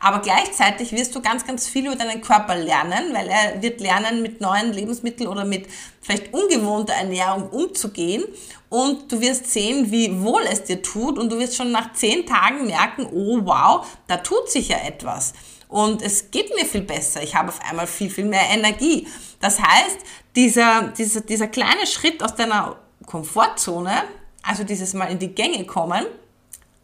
Aber 0.00 0.20
gleichzeitig 0.20 0.92
wirst 0.92 1.14
du 1.14 1.20
ganz, 1.20 1.46
ganz 1.46 1.66
viel 1.66 1.86
über 1.86 1.96
deinen 1.96 2.20
Körper 2.20 2.56
lernen, 2.56 3.12
weil 3.12 3.28
er 3.28 3.62
wird 3.62 3.80
lernen, 3.80 4.22
mit 4.22 4.40
neuen 4.40 4.72
Lebensmitteln 4.72 5.28
oder 5.28 5.44
mit 5.44 5.66
vielleicht 6.00 6.32
ungewohnter 6.32 6.94
Ernährung 6.94 7.48
umzugehen. 7.48 8.24
Und 8.68 9.10
du 9.10 9.20
wirst 9.20 9.50
sehen, 9.50 9.90
wie 9.90 10.22
wohl 10.22 10.42
es 10.50 10.64
dir 10.64 10.82
tut. 10.82 11.18
Und 11.18 11.30
du 11.30 11.38
wirst 11.38 11.56
schon 11.56 11.70
nach 11.70 11.92
zehn 11.92 12.26
Tagen 12.26 12.66
merken, 12.66 13.06
oh 13.12 13.40
wow, 13.44 13.86
da 14.06 14.18
tut 14.18 14.50
sich 14.50 14.68
ja 14.68 14.78
etwas. 14.78 15.32
Und 15.68 16.02
es 16.02 16.30
geht 16.30 16.54
mir 16.54 16.64
viel 16.64 16.82
besser. 16.82 17.22
Ich 17.22 17.34
habe 17.34 17.48
auf 17.48 17.60
einmal 17.68 17.86
viel, 17.86 18.10
viel 18.10 18.26
mehr 18.26 18.48
Energie. 18.50 19.08
Das 19.40 19.60
heißt, 19.60 19.98
dieser, 20.36 20.92
dieser, 20.96 21.20
dieser 21.20 21.48
kleine 21.48 21.86
Schritt 21.86 22.22
aus 22.22 22.34
deiner 22.34 22.76
Komfortzone, 23.06 24.04
also 24.42 24.64
dieses 24.64 24.94
Mal 24.94 25.06
in 25.06 25.18
die 25.18 25.34
Gänge 25.34 25.64
kommen, 25.64 26.04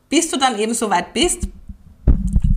bis 0.08 0.30
du 0.30 0.38
dann 0.38 0.58
eben 0.58 0.74
so 0.74 0.90
weit 0.90 1.12
bist, 1.12 1.48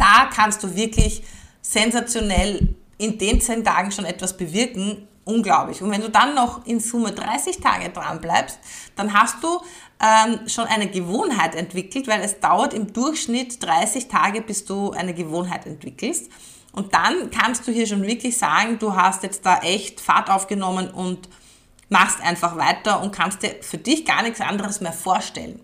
da 0.03 0.25
kannst 0.25 0.61
du 0.63 0.75
wirklich 0.75 1.23
sensationell 1.61 2.75
in 2.97 3.17
den 3.17 3.39
zehn 3.39 3.63
Tagen 3.63 3.91
schon 3.91 4.05
etwas 4.05 4.35
bewirken. 4.35 5.07
Unglaublich. 5.25 5.81
Und 5.81 5.89
wenn 5.89 6.01
du 6.01 6.09
dann 6.09 6.35
noch 6.35 6.65
in 6.65 6.81
Summe 6.81 7.13
30 7.13 7.61
Tage 7.61 7.89
dran 7.89 8.19
bleibst, 8.19 8.59
dann 8.97 9.13
hast 9.13 9.41
du 9.41 9.61
ähm, 10.01 10.49
schon 10.49 10.65
eine 10.65 10.89
Gewohnheit 10.89 11.55
entwickelt, 11.55 12.09
weil 12.09 12.19
es 12.19 12.41
dauert 12.41 12.73
im 12.73 12.91
Durchschnitt 12.91 13.63
30 13.63 14.09
Tage, 14.09 14.41
bis 14.41 14.65
du 14.65 14.91
eine 14.91 15.13
Gewohnheit 15.13 15.65
entwickelst. 15.65 16.29
Und 16.73 16.93
dann 16.93 17.31
kannst 17.31 17.65
du 17.65 17.71
hier 17.71 17.87
schon 17.87 18.01
wirklich 18.03 18.37
sagen, 18.37 18.79
du 18.79 18.97
hast 18.97 19.23
jetzt 19.23 19.45
da 19.45 19.59
echt 19.59 20.01
Fahrt 20.01 20.29
aufgenommen 20.29 20.91
und 20.91 21.29
machst 21.87 22.19
einfach 22.19 22.57
weiter 22.57 23.01
und 23.01 23.15
kannst 23.15 23.43
dir 23.43 23.55
für 23.61 23.77
dich 23.77 24.05
gar 24.05 24.23
nichts 24.23 24.41
anderes 24.41 24.81
mehr 24.81 24.91
vorstellen. 24.91 25.61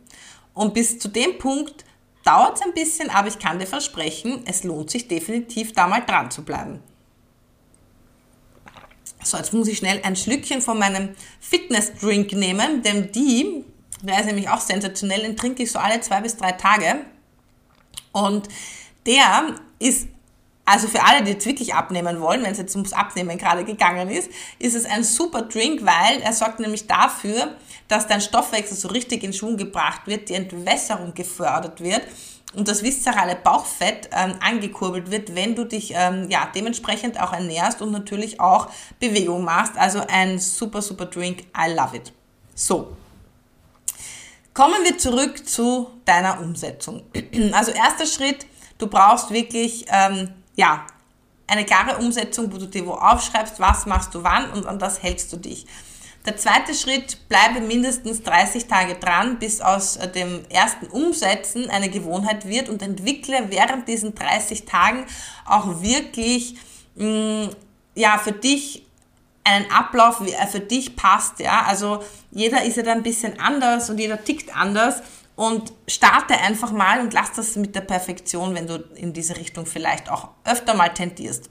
Und 0.53 0.74
bis 0.74 1.00
zu 1.00 1.10
dem 1.10 1.38
Punkt 1.38 1.84
dauert 2.29 2.57
es 2.57 2.62
ein 2.62 2.74
bisschen, 2.74 3.09
aber 3.09 3.27
ich 3.27 3.39
kann 3.39 3.57
dir 3.57 3.65
versprechen, 3.65 4.43
es 4.45 4.63
lohnt 4.63 4.91
sich 4.91 5.07
definitiv 5.07 5.74
da 5.74 5.88
mal 5.88 6.05
dran 6.05 6.29
zu 6.29 6.43
bleiben. 6.43 6.79
So, 9.24 9.38
jetzt 9.38 9.51
muss 9.51 9.67
ich 9.67 9.79
schnell 9.79 10.00
ein 10.03 10.15
Schlückchen 10.15 10.62
von 10.62 10.77
meinem 10.77 11.15
Fitness-Drink 11.39 12.33
nehmen, 12.33 12.83
denn 12.83 13.12
die, 13.12 13.65
der 14.03 14.19
ist 14.19 14.27
nämlich 14.27 14.48
auch 14.48 14.62
sensationell, 14.62 15.24
den 15.24 15.36
trinke 15.36 15.63
ich 15.63 15.71
so 15.71 15.79
alle 15.79 16.01
zwei 16.01 16.21
bis 16.21 16.38
drei 16.38 16.51
Tage. 16.51 17.03
Und 18.12 18.48
der 19.07 19.55
ist 19.79 20.07
also 20.70 20.88
für 20.88 21.04
alle, 21.04 21.24
die 21.24 21.32
jetzt 21.32 21.46
wirklich 21.48 21.74
abnehmen 21.74 22.22
wollen, 22.22 22.44
wenn 22.44 22.52
es 22.52 22.60
jetzt 22.60 22.76
ums 22.76 22.94
Abnehmen 22.94 23.38
gerade 23.40 23.66
gegangen 23.66 24.10
ist, 24.10 24.30
ist 24.60 24.76
es 24.76 24.86
ein 24.86 25.04
super 25.04 25.42
Drink, 25.42 25.84
weil 25.84 26.22
er 26.22 26.32
sorgt 26.32 26.60
nämlich 26.60 26.86
dafür, 26.86 27.56
dass 27.88 28.06
dein 28.06 28.22
Stoffwechsel 28.22 28.78
so 28.78 28.90
richtig 28.90 29.24
in 29.24 29.34
Schwung 29.34 29.58
gebracht 29.58 30.02
wird, 30.06 30.30
die 30.30 30.36
Entwässerung 30.36 31.16
gefördert 31.16 31.82
wird 31.82 32.04
und 32.54 32.68
das 32.68 32.84
viszerale 32.84 33.36
Bauchfett 33.36 34.10
ähm, 34.12 34.36
angekurbelt 34.42 35.10
wird, 35.10 35.36
wenn 35.36 35.56
du 35.56 35.66
dich 35.66 35.94
ähm, 35.96 36.30
ja, 36.30 36.48
dementsprechend 36.54 37.20
auch 37.20 37.34
ernährst 37.34 37.82
und 37.82 37.92
natürlich 37.92 38.40
auch 38.40 38.70
Bewegung 39.00 39.44
machst. 39.44 39.74
Also 39.76 40.04
ein 40.08 40.38
super, 40.38 40.84
super 40.84 41.06
Drink. 41.06 41.46
I 41.58 41.74
love 41.74 41.98
it. 41.98 42.14
So. 42.54 42.96
Kommen 44.54 44.84
wir 44.84 44.98
zurück 45.00 45.48
zu 45.48 45.90
deiner 46.06 46.40
Umsetzung. 46.42 47.04
Also 47.54 47.72
erster 47.72 48.06
Schritt, 48.06 48.46
du 48.78 48.88
brauchst 48.88 49.32
wirklich 49.32 49.86
ähm, 49.90 50.30
ja, 50.60 50.86
eine 51.48 51.66
klare 51.66 52.00
Umsetzung, 52.00 52.51
wo 52.51 52.58
du 52.58 52.66
dir 52.66 52.86
wo 52.86 52.92
aufschreibst, 52.92 53.62
was 53.62 53.86
machst 53.86 54.13
du 54.13 54.24
wann 54.24 54.51
und 54.51 54.66
an 54.66 54.78
das 54.78 55.01
hältst 55.01 55.32
du 55.32 55.38
dich. 55.38 55.66
Der 56.25 56.36
zweite 56.36 56.75
Schritt, 56.75 57.30
bleibe 57.30 57.62
mindestens 57.62 58.24
30 58.24 58.68
Tage 58.68 58.96
dran, 58.96 59.39
bis 59.39 59.62
aus 59.62 59.96
äh, 59.96 60.12
dem 60.12 60.44
ersten 60.50 60.88
Umsetzen 60.88 61.70
eine 61.70 61.89
Gewohnheit 61.89 62.46
wird 62.46 62.68
und 62.68 62.82
entwickle 62.82 63.46
während 63.48 63.88
diesen 63.88 64.16
30 64.16 64.66
Tagen 64.66 65.06
auch 65.46 65.82
wirklich 65.82 66.58
mh, 66.96 67.46
mm, 67.46 67.50
ja, 67.96 68.18
für 68.18 68.34
dich 68.34 68.86
einen 69.46 69.72
Ablauf, 69.72 70.22
wie 70.25 70.34
er 70.34 70.48
für 70.48 70.60
dich 70.60 70.98
passt. 70.98 71.39
Ja? 71.39 71.63
Also 71.68 72.04
jeder 72.32 72.66
ist 72.66 72.75
ja 72.75 72.84
da 72.84 72.92
ein 72.92 73.01
bisschen 73.01 73.39
anders 73.39 73.89
und 73.89 73.98
jeder 73.98 74.22
tickt 74.22 74.54
anders 74.54 75.01
und 75.39 75.72
starte 75.88 76.38
einfach 76.38 76.74
mal 76.74 77.00
und 77.00 77.13
lass 77.13 77.31
das 77.31 77.55
mit 77.55 77.74
der 77.74 77.79
Perfektion, 77.79 78.55
wenn 78.55 78.67
du 78.67 78.75
in 78.96 79.13
diese 79.13 79.38
Richtung 79.38 79.65
vielleicht 79.65 80.12
auch 80.12 80.31
öfter 80.43 80.74
mal 80.74 80.89
tendierst. 80.89 81.50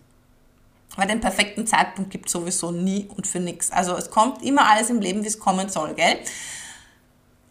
Weil 0.96 1.08
den 1.08 1.22
perfekten 1.22 1.66
Zeitpunkt 1.66 2.10
gibt 2.10 2.26
es 2.26 2.32
sowieso 2.32 2.70
nie 2.70 3.08
und 3.16 3.26
für 3.26 3.40
nichts. 3.40 3.72
Also 3.72 3.96
es 3.96 4.10
kommt 4.10 4.44
immer 4.44 4.68
alles 4.70 4.90
im 4.90 5.00
Leben, 5.00 5.22
wie 5.24 5.28
es 5.28 5.38
kommen 5.38 5.70
soll, 5.70 5.94
gell? 5.94 6.18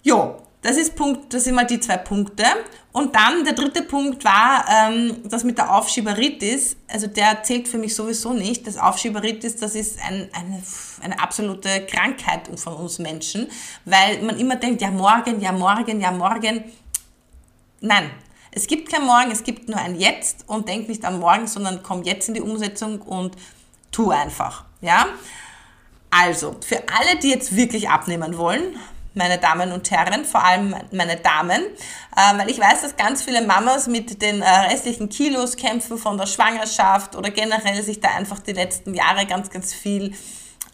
Jo, 0.04 0.38
das 0.62 0.78
ist 0.78 0.96
Punkt, 0.96 1.34
das 1.34 1.44
sind 1.44 1.56
mal 1.56 1.66
die 1.66 1.80
zwei 1.80 1.98
Punkte. 1.98 2.44
Und 2.92 3.16
dann 3.16 3.44
der 3.46 3.54
dritte 3.54 3.84
Punkt 3.84 4.24
war 4.26 4.66
ähm, 4.70 5.18
das 5.26 5.44
mit 5.44 5.58
der 5.58 5.74
Aufschieberitis. 5.74 6.78
Also 6.88 7.08
der 7.08 7.44
zählt 7.44 7.68
für 7.68 7.78
mich 7.78 7.94
sowieso 7.94 8.34
nicht. 8.34 8.66
Das 8.66 8.78
Aufschieberitis, 8.78 9.58
das 9.58 9.76
ist 9.76 10.00
ein, 10.04 10.30
eine, 10.34 10.64
eine 11.02 11.20
absolute 11.20 11.86
Krankheit 11.86 12.50
von 12.60 12.74
uns 12.74 12.98
Menschen, 12.98 13.48
weil 13.86 14.22
man 14.24 14.40
immer 14.40 14.56
denkt, 14.56 14.82
ja 14.82 14.90
morgen, 14.90 15.40
ja 15.40 15.52
morgen, 15.52 16.02
ja 16.02 16.12
morgen. 16.12 16.64
Nein, 17.80 18.10
es 18.52 18.66
gibt 18.66 18.92
kein 18.92 19.06
Morgen, 19.06 19.30
es 19.30 19.44
gibt 19.44 19.70
nur 19.70 19.78
ein 19.78 20.00
Jetzt 20.00 20.46
und 20.48 20.68
denk 20.68 20.90
nicht 20.90 21.06
an 21.06 21.20
morgen, 21.20 21.46
sondern 21.46 21.84
komm 21.84 22.02
jetzt 22.02 22.28
in 22.28 22.34
die 22.34 22.42
Umsetzung 22.42 23.02
und 23.04 23.36
tu 23.92 24.10
einfach. 24.10 24.66
Ja? 24.82 25.06
Also, 26.10 26.56
für 26.66 26.78
alle, 26.78 27.20
die 27.20 27.30
jetzt 27.30 27.56
wirklich 27.56 27.90
abnehmen 27.90 28.36
wollen, 28.36 28.76
meine 29.18 29.38
Damen 29.38 29.72
und 29.72 29.92
Herren, 29.92 30.24
vor 30.24 30.44
allem 30.44 30.76
meine 30.92 31.18
Damen, 31.18 31.62
äh, 32.16 32.38
weil 32.38 32.50
ich 32.50 32.60
weiß, 32.60 32.82
dass 32.82 32.96
ganz 32.96 33.24
viele 33.24 33.46
Mamas 33.46 33.88
mit 33.88 34.22
den 34.22 34.42
äh, 34.42 34.50
restlichen 34.50 35.10
Kilos 35.10 35.58
kämpfen 35.58 35.98
von 35.98 36.18
der 36.18 36.28
Schwangerschaft 36.28 37.16
oder 37.16 37.32
generell 37.32 37.84
sich 37.84 38.00
da 38.00 38.10
einfach 38.16 38.40
die 38.40 38.54
letzten 38.54 38.94
Jahre 38.94 39.26
ganz, 39.26 39.50
ganz 39.50 39.74
viel 39.74 40.14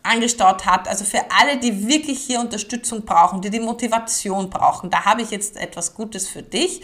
angestaut 0.04 0.66
hat. 0.66 0.88
Also 0.88 1.06
für 1.06 1.24
alle, 1.40 1.58
die 1.58 1.88
wirklich 1.88 2.20
hier 2.20 2.40
Unterstützung 2.40 3.06
brauchen, 3.06 3.42
die 3.42 3.50
die 3.50 3.60
Motivation 3.60 4.50
brauchen, 4.50 4.90
da 4.90 5.06
habe 5.06 5.22
ich 5.22 5.32
jetzt 5.32 5.58
etwas 5.58 5.96
Gutes 5.96 6.28
für 6.28 6.44
dich. 6.44 6.82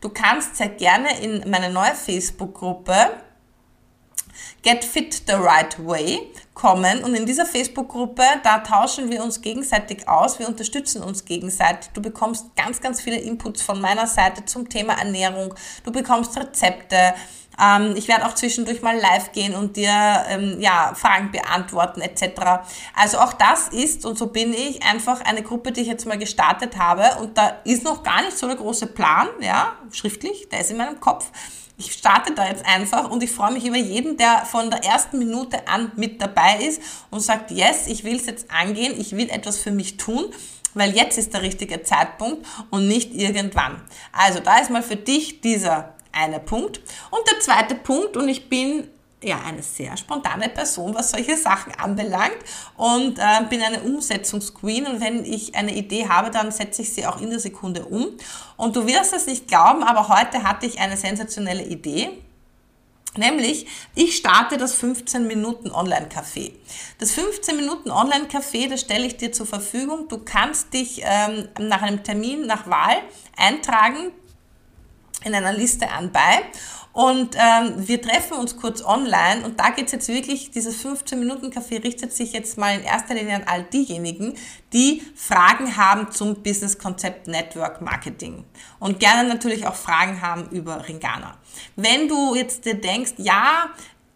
Du 0.00 0.08
kannst 0.08 0.56
sehr 0.56 0.68
gerne 0.68 1.20
in 1.20 1.48
meine 1.50 1.70
neue 1.70 1.94
Facebook-Gruppe 1.94 2.94
Get 4.62 4.84
Fit 4.84 5.22
the 5.26 5.34
Right 5.34 5.76
Way 5.86 6.32
kommen. 6.54 7.02
Und 7.02 7.14
in 7.14 7.26
dieser 7.26 7.44
Facebook-Gruppe, 7.44 8.22
da 8.42 8.60
tauschen 8.60 9.10
wir 9.10 9.22
uns 9.22 9.42
gegenseitig 9.42 10.08
aus, 10.08 10.38
wir 10.38 10.48
unterstützen 10.48 11.02
uns 11.02 11.24
gegenseitig. 11.24 11.90
Du 11.92 12.00
bekommst 12.00 12.54
ganz, 12.56 12.80
ganz 12.80 13.00
viele 13.00 13.18
Inputs 13.18 13.60
von 13.60 13.80
meiner 13.80 14.06
Seite 14.06 14.44
zum 14.44 14.68
Thema 14.68 14.94
Ernährung. 14.94 15.54
Du 15.84 15.90
bekommst 15.90 16.36
Rezepte. 16.38 17.14
Ähm, 17.60 17.94
ich 17.96 18.08
werde 18.08 18.26
auch 18.26 18.34
zwischendurch 18.34 18.82
mal 18.82 18.96
live 18.96 19.32
gehen 19.32 19.54
und 19.54 19.76
dir 19.76 20.24
ähm, 20.28 20.60
ja, 20.60 20.92
Fragen 20.94 21.32
beantworten 21.32 22.00
etc. 22.00 22.64
Also 22.94 23.18
auch 23.18 23.32
das 23.32 23.68
ist, 23.68 24.06
und 24.06 24.16
so 24.16 24.28
bin 24.28 24.52
ich, 24.52 24.82
einfach 24.84 25.20
eine 25.22 25.42
Gruppe, 25.42 25.72
die 25.72 25.82
ich 25.82 25.88
jetzt 25.88 26.06
mal 26.06 26.18
gestartet 26.18 26.78
habe. 26.78 27.20
Und 27.20 27.36
da 27.36 27.56
ist 27.64 27.84
noch 27.84 28.02
gar 28.02 28.22
nicht 28.22 28.38
so 28.38 28.46
der 28.46 28.56
große 28.56 28.86
Plan, 28.86 29.28
ja, 29.40 29.72
schriftlich, 29.92 30.48
der 30.50 30.60
ist 30.60 30.70
in 30.70 30.76
meinem 30.76 31.00
Kopf 31.00 31.30
ich 31.76 31.92
starte 31.92 32.34
da 32.34 32.46
jetzt 32.46 32.64
einfach 32.64 33.10
und 33.10 33.22
ich 33.22 33.30
freue 33.30 33.52
mich 33.52 33.64
über 33.66 33.76
jeden, 33.76 34.16
der 34.16 34.44
von 34.46 34.70
der 34.70 34.84
ersten 34.84 35.18
Minute 35.18 35.66
an 35.66 35.90
mit 35.96 36.22
dabei 36.22 36.58
ist 36.60 36.80
und 37.10 37.20
sagt, 37.20 37.50
yes, 37.50 37.86
ich 37.86 38.04
will 38.04 38.16
es 38.16 38.26
jetzt 38.26 38.50
angehen, 38.50 38.94
ich 38.98 39.12
will 39.12 39.28
etwas 39.28 39.58
für 39.58 39.72
mich 39.72 39.96
tun, 39.96 40.26
weil 40.74 40.94
jetzt 40.94 41.18
ist 41.18 41.34
der 41.34 41.42
richtige 41.42 41.82
Zeitpunkt 41.82 42.46
und 42.70 42.86
nicht 42.86 43.12
irgendwann. 43.14 43.82
Also 44.12 44.40
da 44.40 44.58
ist 44.58 44.70
mal 44.70 44.82
für 44.82 44.96
dich 44.96 45.40
dieser 45.40 45.94
eine 46.12 46.38
Punkt. 46.38 46.80
Und 47.10 47.28
der 47.30 47.40
zweite 47.40 47.74
Punkt, 47.74 48.16
und 48.16 48.28
ich 48.28 48.48
bin 48.48 48.88
ja, 49.24 49.40
eine 49.40 49.62
sehr 49.62 49.96
spontane 49.96 50.48
Person, 50.48 50.94
was 50.94 51.10
solche 51.10 51.36
Sachen 51.36 51.74
anbelangt 51.74 52.38
und 52.76 53.18
äh, 53.18 53.44
bin 53.48 53.62
eine 53.62 53.80
Umsetzungsqueen 53.80 54.86
und 54.86 55.00
wenn 55.00 55.24
ich 55.24 55.54
eine 55.54 55.74
Idee 55.74 56.08
habe, 56.08 56.30
dann 56.30 56.50
setze 56.50 56.82
ich 56.82 56.92
sie 56.92 57.06
auch 57.06 57.20
in 57.20 57.30
der 57.30 57.40
Sekunde 57.40 57.86
um. 57.86 58.08
Und 58.56 58.76
du 58.76 58.86
wirst 58.86 59.12
es 59.12 59.26
nicht 59.26 59.48
glauben, 59.48 59.82
aber 59.82 60.08
heute 60.08 60.42
hatte 60.42 60.66
ich 60.66 60.78
eine 60.78 60.96
sensationelle 60.96 61.64
Idee. 61.64 62.10
Nämlich, 63.16 63.66
ich 63.94 64.16
starte 64.16 64.56
das 64.56 64.74
15 64.74 65.26
Minuten 65.26 65.70
Online-Café. 65.70 66.52
Das 66.98 67.12
15 67.12 67.56
Minuten 67.56 67.90
Online-Café, 67.90 68.68
das 68.68 68.80
stelle 68.80 69.06
ich 69.06 69.16
dir 69.16 69.30
zur 69.30 69.46
Verfügung. 69.46 70.08
Du 70.08 70.18
kannst 70.18 70.74
dich 70.74 71.00
ähm, 71.04 71.48
nach 71.60 71.82
einem 71.82 72.02
Termin, 72.02 72.46
nach 72.46 72.68
Wahl 72.68 72.96
eintragen 73.36 74.10
in 75.24 75.34
einer 75.34 75.52
Liste 75.52 75.90
an 75.90 76.10
bei 76.10 76.42
Und 76.94 77.34
ähm, 77.34 77.74
wir 77.76 78.00
treffen 78.00 78.38
uns 78.38 78.56
kurz 78.56 78.80
online 78.80 79.44
und 79.44 79.58
da 79.58 79.70
geht's 79.70 79.90
jetzt 79.90 80.06
wirklich, 80.06 80.52
dieses 80.52 80.84
15-Minuten-Café 80.84 81.82
richtet 81.82 82.12
sich 82.12 82.32
jetzt 82.32 82.56
mal 82.56 82.76
in 82.76 82.84
erster 82.84 83.14
Linie 83.14 83.34
an 83.34 83.42
all 83.46 83.64
diejenigen, 83.64 84.34
die 84.72 85.02
Fragen 85.16 85.76
haben 85.76 86.12
zum 86.12 86.40
Business-Konzept 86.44 87.26
Network 87.26 87.80
Marketing 87.80 88.44
und 88.78 89.00
gerne 89.00 89.28
natürlich 89.28 89.66
auch 89.66 89.74
Fragen 89.74 90.22
haben 90.22 90.48
über 90.50 90.86
Ringana. 90.88 91.36
Wenn 91.74 92.06
du 92.06 92.36
jetzt 92.36 92.64
dir 92.64 92.80
denkst, 92.80 93.14
ja, 93.16 93.70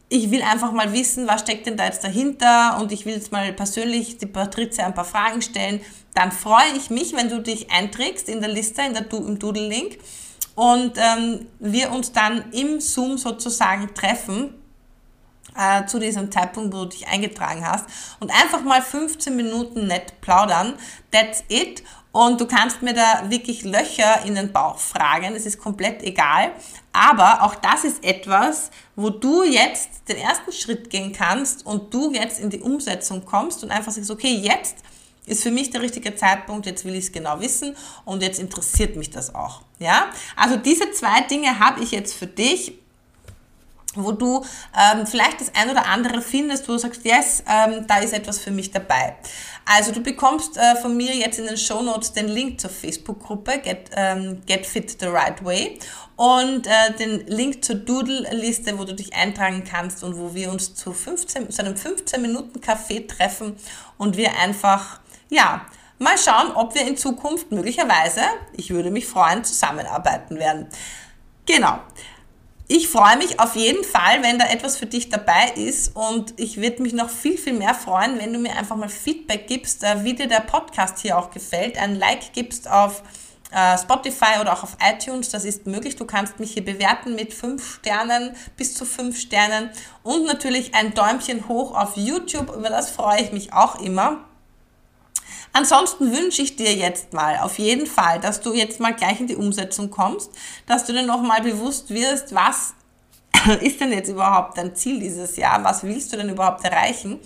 ich 0.08 0.30
will 0.30 0.42
einfach 0.42 0.70
mal 0.70 0.92
wissen, 0.92 1.26
was 1.26 1.40
steckt 1.40 1.66
denn 1.66 1.76
da 1.76 1.84
jetzt 1.84 2.04
dahinter 2.04 2.78
und 2.80 2.92
ich 2.92 3.04
will 3.06 3.14
jetzt 3.14 3.32
mal 3.32 3.52
persönlich 3.52 4.18
die 4.18 4.26
Patrizia 4.26 4.86
ein 4.86 4.94
paar 4.94 5.04
Fragen 5.04 5.42
stellen, 5.42 5.80
dann 6.14 6.30
freue 6.30 6.76
ich 6.76 6.90
mich, 6.90 7.12
wenn 7.16 7.28
du 7.28 7.42
dich 7.42 7.72
einträgst 7.72 8.28
in 8.28 8.40
der 8.40 8.50
Liste, 8.50 8.82
in 8.82 8.94
der, 8.94 9.12
im 9.12 9.40
Doodle-Link 9.40 9.98
und 10.58 10.94
ähm, 10.96 11.46
wir 11.60 11.92
uns 11.92 12.10
dann 12.10 12.50
im 12.50 12.80
Zoom 12.80 13.16
sozusagen 13.16 13.94
treffen 13.94 14.54
äh, 15.56 15.86
zu 15.86 16.00
diesem 16.00 16.32
Zeitpunkt, 16.32 16.74
wo 16.74 16.78
du 16.78 16.86
dich 16.86 17.06
eingetragen 17.06 17.64
hast 17.64 17.86
und 18.18 18.32
einfach 18.32 18.62
mal 18.62 18.82
15 18.82 19.36
Minuten 19.36 19.86
nett 19.86 20.20
plaudern. 20.20 20.74
That's 21.12 21.44
it. 21.46 21.84
Und 22.10 22.40
du 22.40 22.46
kannst 22.46 22.82
mir 22.82 22.92
da 22.92 23.30
wirklich 23.30 23.62
Löcher 23.62 24.24
in 24.24 24.34
den 24.34 24.52
Bauch 24.52 24.78
fragen. 24.78 25.36
Es 25.36 25.46
ist 25.46 25.60
komplett 25.60 26.02
egal. 26.02 26.50
Aber 26.92 27.44
auch 27.44 27.54
das 27.54 27.84
ist 27.84 28.02
etwas, 28.02 28.72
wo 28.96 29.10
du 29.10 29.44
jetzt 29.44 30.08
den 30.08 30.16
ersten 30.16 30.50
Schritt 30.50 30.90
gehen 30.90 31.12
kannst 31.12 31.64
und 31.66 31.94
du 31.94 32.12
jetzt 32.12 32.40
in 32.40 32.50
die 32.50 32.60
Umsetzung 32.60 33.24
kommst 33.24 33.62
und 33.62 33.70
einfach 33.70 33.92
sagst, 33.92 34.10
okay, 34.10 34.34
jetzt 34.34 34.78
ist 35.28 35.42
für 35.42 35.50
mich 35.50 35.70
der 35.70 35.82
richtige 35.82 36.14
Zeitpunkt, 36.16 36.66
jetzt 36.66 36.84
will 36.84 36.94
ich 36.94 37.04
es 37.04 37.12
genau 37.12 37.40
wissen 37.40 37.76
und 38.04 38.22
jetzt 38.22 38.40
interessiert 38.40 38.96
mich 38.96 39.10
das 39.10 39.34
auch. 39.34 39.62
Ja? 39.78 40.10
Also 40.36 40.56
diese 40.56 40.90
zwei 40.92 41.20
Dinge 41.22 41.58
habe 41.58 41.82
ich 41.82 41.92
jetzt 41.92 42.14
für 42.14 42.26
dich 42.26 42.72
wo 43.94 44.12
du 44.12 44.44
ähm, 44.76 45.06
vielleicht 45.06 45.40
das 45.40 45.52
ein 45.54 45.70
oder 45.70 45.86
andere 45.86 46.20
findest, 46.20 46.68
wo 46.68 46.72
du 46.72 46.78
sagst, 46.78 47.04
yes, 47.04 47.42
ähm, 47.48 47.86
da 47.86 47.98
ist 47.98 48.12
etwas 48.12 48.38
für 48.38 48.50
mich 48.50 48.70
dabei. 48.70 49.16
Also 49.64 49.92
du 49.92 50.00
bekommst 50.00 50.56
äh, 50.56 50.76
von 50.76 50.96
mir 50.96 51.14
jetzt 51.14 51.38
in 51.38 51.46
den 51.46 51.56
Show 51.56 51.82
Notes 51.82 52.12
den 52.12 52.28
Link 52.28 52.60
zur 52.60 52.70
Facebook-Gruppe 52.70 53.58
Get, 53.58 53.90
ähm, 53.96 54.40
Get 54.46 54.66
Fit 54.66 54.96
the 55.00 55.06
Right 55.06 55.44
Way 55.44 55.78
und 56.16 56.66
äh, 56.66 56.92
den 56.98 57.26
Link 57.26 57.64
zur 57.64 57.76
Doodle-Liste, 57.76 58.78
wo 58.78 58.84
du 58.84 58.94
dich 58.94 59.14
eintragen 59.14 59.64
kannst 59.64 60.02
und 60.02 60.16
wo 60.16 60.34
wir 60.34 60.50
uns 60.50 60.74
zu, 60.74 60.92
15, 60.92 61.50
zu 61.50 61.62
einem 61.62 61.76
15 61.76 62.20
Minuten 62.20 62.60
Café 62.60 63.06
treffen 63.06 63.56
und 63.98 64.16
wir 64.16 64.38
einfach, 64.38 65.00
ja, 65.28 65.66
mal 65.98 66.16
schauen, 66.18 66.52
ob 66.54 66.74
wir 66.74 66.86
in 66.86 66.96
Zukunft 66.96 67.50
möglicherweise, 67.50 68.22
ich 68.52 68.70
würde 68.70 68.90
mich 68.90 69.06
freuen, 69.06 69.44
zusammenarbeiten 69.44 70.38
werden. 70.38 70.68
Genau. 71.46 71.80
Ich 72.70 72.88
freue 72.88 73.16
mich 73.16 73.40
auf 73.40 73.56
jeden 73.56 73.82
Fall, 73.82 74.22
wenn 74.22 74.38
da 74.38 74.44
etwas 74.46 74.76
für 74.76 74.84
dich 74.84 75.08
dabei 75.08 75.52
ist 75.56 75.96
und 75.96 76.34
ich 76.36 76.58
würde 76.58 76.82
mich 76.82 76.92
noch 76.92 77.08
viel, 77.08 77.38
viel 77.38 77.54
mehr 77.54 77.72
freuen, 77.72 78.18
wenn 78.18 78.30
du 78.30 78.38
mir 78.38 78.54
einfach 78.56 78.76
mal 78.76 78.90
Feedback 78.90 79.46
gibst, 79.46 79.82
äh, 79.82 80.04
wie 80.04 80.12
dir 80.12 80.28
der 80.28 80.40
Podcast 80.40 80.98
hier 80.98 81.16
auch 81.18 81.30
gefällt, 81.30 81.78
ein 81.78 81.94
Like 81.94 82.34
gibst 82.34 82.70
auf 82.70 83.02
äh, 83.50 83.78
Spotify 83.78 84.38
oder 84.42 84.52
auch 84.52 84.64
auf 84.64 84.76
iTunes, 84.86 85.30
das 85.30 85.46
ist 85.46 85.66
möglich. 85.66 85.96
Du 85.96 86.04
kannst 86.04 86.38
mich 86.40 86.52
hier 86.52 86.64
bewerten 86.64 87.14
mit 87.14 87.32
fünf 87.32 87.76
Sternen, 87.76 88.36
bis 88.58 88.74
zu 88.74 88.84
fünf 88.84 89.18
Sternen 89.18 89.70
und 90.02 90.26
natürlich 90.26 90.74
ein 90.74 90.92
Däumchen 90.92 91.48
hoch 91.48 91.74
auf 91.74 91.96
YouTube, 91.96 92.54
über 92.54 92.68
das 92.68 92.90
freue 92.90 93.22
ich 93.22 93.32
mich 93.32 93.54
auch 93.54 93.80
immer. 93.80 94.27
Ansonsten 95.58 96.12
wünsche 96.12 96.40
ich 96.40 96.54
dir 96.54 96.72
jetzt 96.72 97.12
mal 97.12 97.38
auf 97.38 97.58
jeden 97.58 97.88
Fall, 97.88 98.20
dass 98.20 98.40
du 98.40 98.54
jetzt 98.54 98.78
mal 98.78 98.94
gleich 98.94 99.18
in 99.18 99.26
die 99.26 99.34
Umsetzung 99.34 99.90
kommst, 99.90 100.30
dass 100.66 100.84
du 100.84 100.92
dir 100.92 101.02
nochmal 101.02 101.42
bewusst 101.42 101.90
wirst, 101.90 102.32
was 102.32 102.74
ist 103.60 103.80
denn 103.80 103.90
jetzt 103.90 104.08
überhaupt 104.08 104.56
dein 104.56 104.76
Ziel 104.76 105.00
dieses 105.00 105.36
Jahr, 105.36 105.64
was 105.64 105.82
willst 105.82 106.12
du 106.12 106.16
denn 106.16 106.28
überhaupt 106.28 106.64
erreichen 106.64 107.18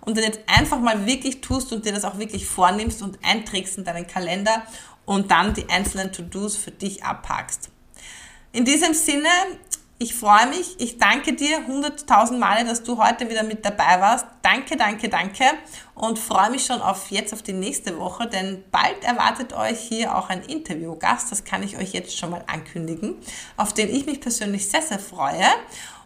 und 0.00 0.16
dann 0.16 0.24
jetzt 0.24 0.40
einfach 0.48 0.80
mal 0.80 1.06
wirklich 1.06 1.40
tust 1.42 1.72
und 1.72 1.86
dir 1.86 1.92
das 1.92 2.04
auch 2.04 2.18
wirklich 2.18 2.44
vornimmst 2.44 3.02
und 3.02 3.20
einträgst 3.24 3.78
in 3.78 3.84
deinen 3.84 4.08
Kalender 4.08 4.62
und 5.04 5.30
dann 5.30 5.54
die 5.54 5.68
einzelnen 5.68 6.10
To-Dos 6.10 6.56
für 6.56 6.72
dich 6.72 7.04
abhackst. 7.04 7.70
In 8.50 8.64
diesem 8.64 8.94
Sinne, 8.94 9.28
ich 9.98 10.14
freue 10.14 10.46
mich. 10.48 10.78
Ich 10.78 10.98
danke 10.98 11.32
dir 11.32 11.66
hunderttausend 11.66 12.38
Male, 12.38 12.66
dass 12.66 12.82
du 12.82 12.98
heute 12.98 13.30
wieder 13.30 13.42
mit 13.42 13.64
dabei 13.64 14.00
warst. 14.00 14.26
Danke, 14.42 14.76
danke, 14.76 15.08
danke. 15.08 15.44
Und 15.94 16.18
freue 16.18 16.50
mich 16.50 16.66
schon 16.66 16.82
auf 16.82 17.10
jetzt 17.10 17.32
auf 17.32 17.42
die 17.42 17.54
nächste 17.54 17.98
Woche, 17.98 18.26
denn 18.26 18.62
bald 18.70 19.02
erwartet 19.04 19.54
euch 19.54 19.80
hier 19.80 20.14
auch 20.14 20.28
ein 20.28 20.42
Interviewgast. 20.42 21.32
Das 21.32 21.44
kann 21.44 21.62
ich 21.62 21.78
euch 21.78 21.92
jetzt 21.92 22.16
schon 22.16 22.30
mal 22.30 22.44
ankündigen, 22.46 23.16
auf 23.56 23.72
den 23.72 23.88
ich 23.88 24.04
mich 24.04 24.20
persönlich 24.20 24.68
sehr, 24.68 24.82
sehr 24.82 24.98
freue. 24.98 25.46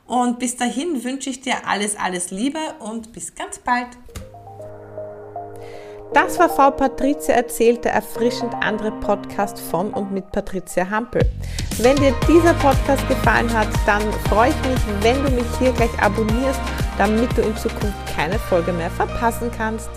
Und 0.07 0.39
bis 0.39 0.57
dahin 0.57 1.03
wünsche 1.03 1.31
ich 1.31 1.41
dir 1.41 1.67
alles, 1.67 1.97
alles 1.97 2.31
Liebe 2.31 2.61
und 2.79 3.13
bis 3.13 3.35
ganz 3.35 3.59
bald. 3.59 3.89
Das 6.13 6.41
war 6.41 6.49
Frau 6.49 6.73
Patricia 6.73 7.35
erzählt, 7.35 7.85
der 7.85 7.93
erfrischend 7.93 8.53
andere 8.61 8.91
Podcast 8.91 9.61
von 9.61 9.95
und 9.95 10.11
mit 10.11 10.33
Patricia 10.33 10.91
Hampel. 10.91 11.23
Wenn 11.79 11.95
dir 11.97 12.13
dieser 12.27 12.55
Podcast 12.55 13.07
gefallen 13.07 13.53
hat, 13.53 13.69
dann 13.87 14.03
freue 14.29 14.51
ich 14.51 14.69
mich, 14.69 14.81
wenn 15.03 15.25
du 15.25 15.31
mich 15.31 15.47
hier 15.61 15.71
gleich 15.73 16.03
abonnierst, 16.03 16.61
damit 16.99 17.37
du 17.37 17.43
in 17.43 17.57
Zukunft 17.57 17.95
keine 18.17 18.41
Folge 18.41 18.73
mehr 18.73 18.91
verpassen 18.91 19.53
kannst. 19.57 19.89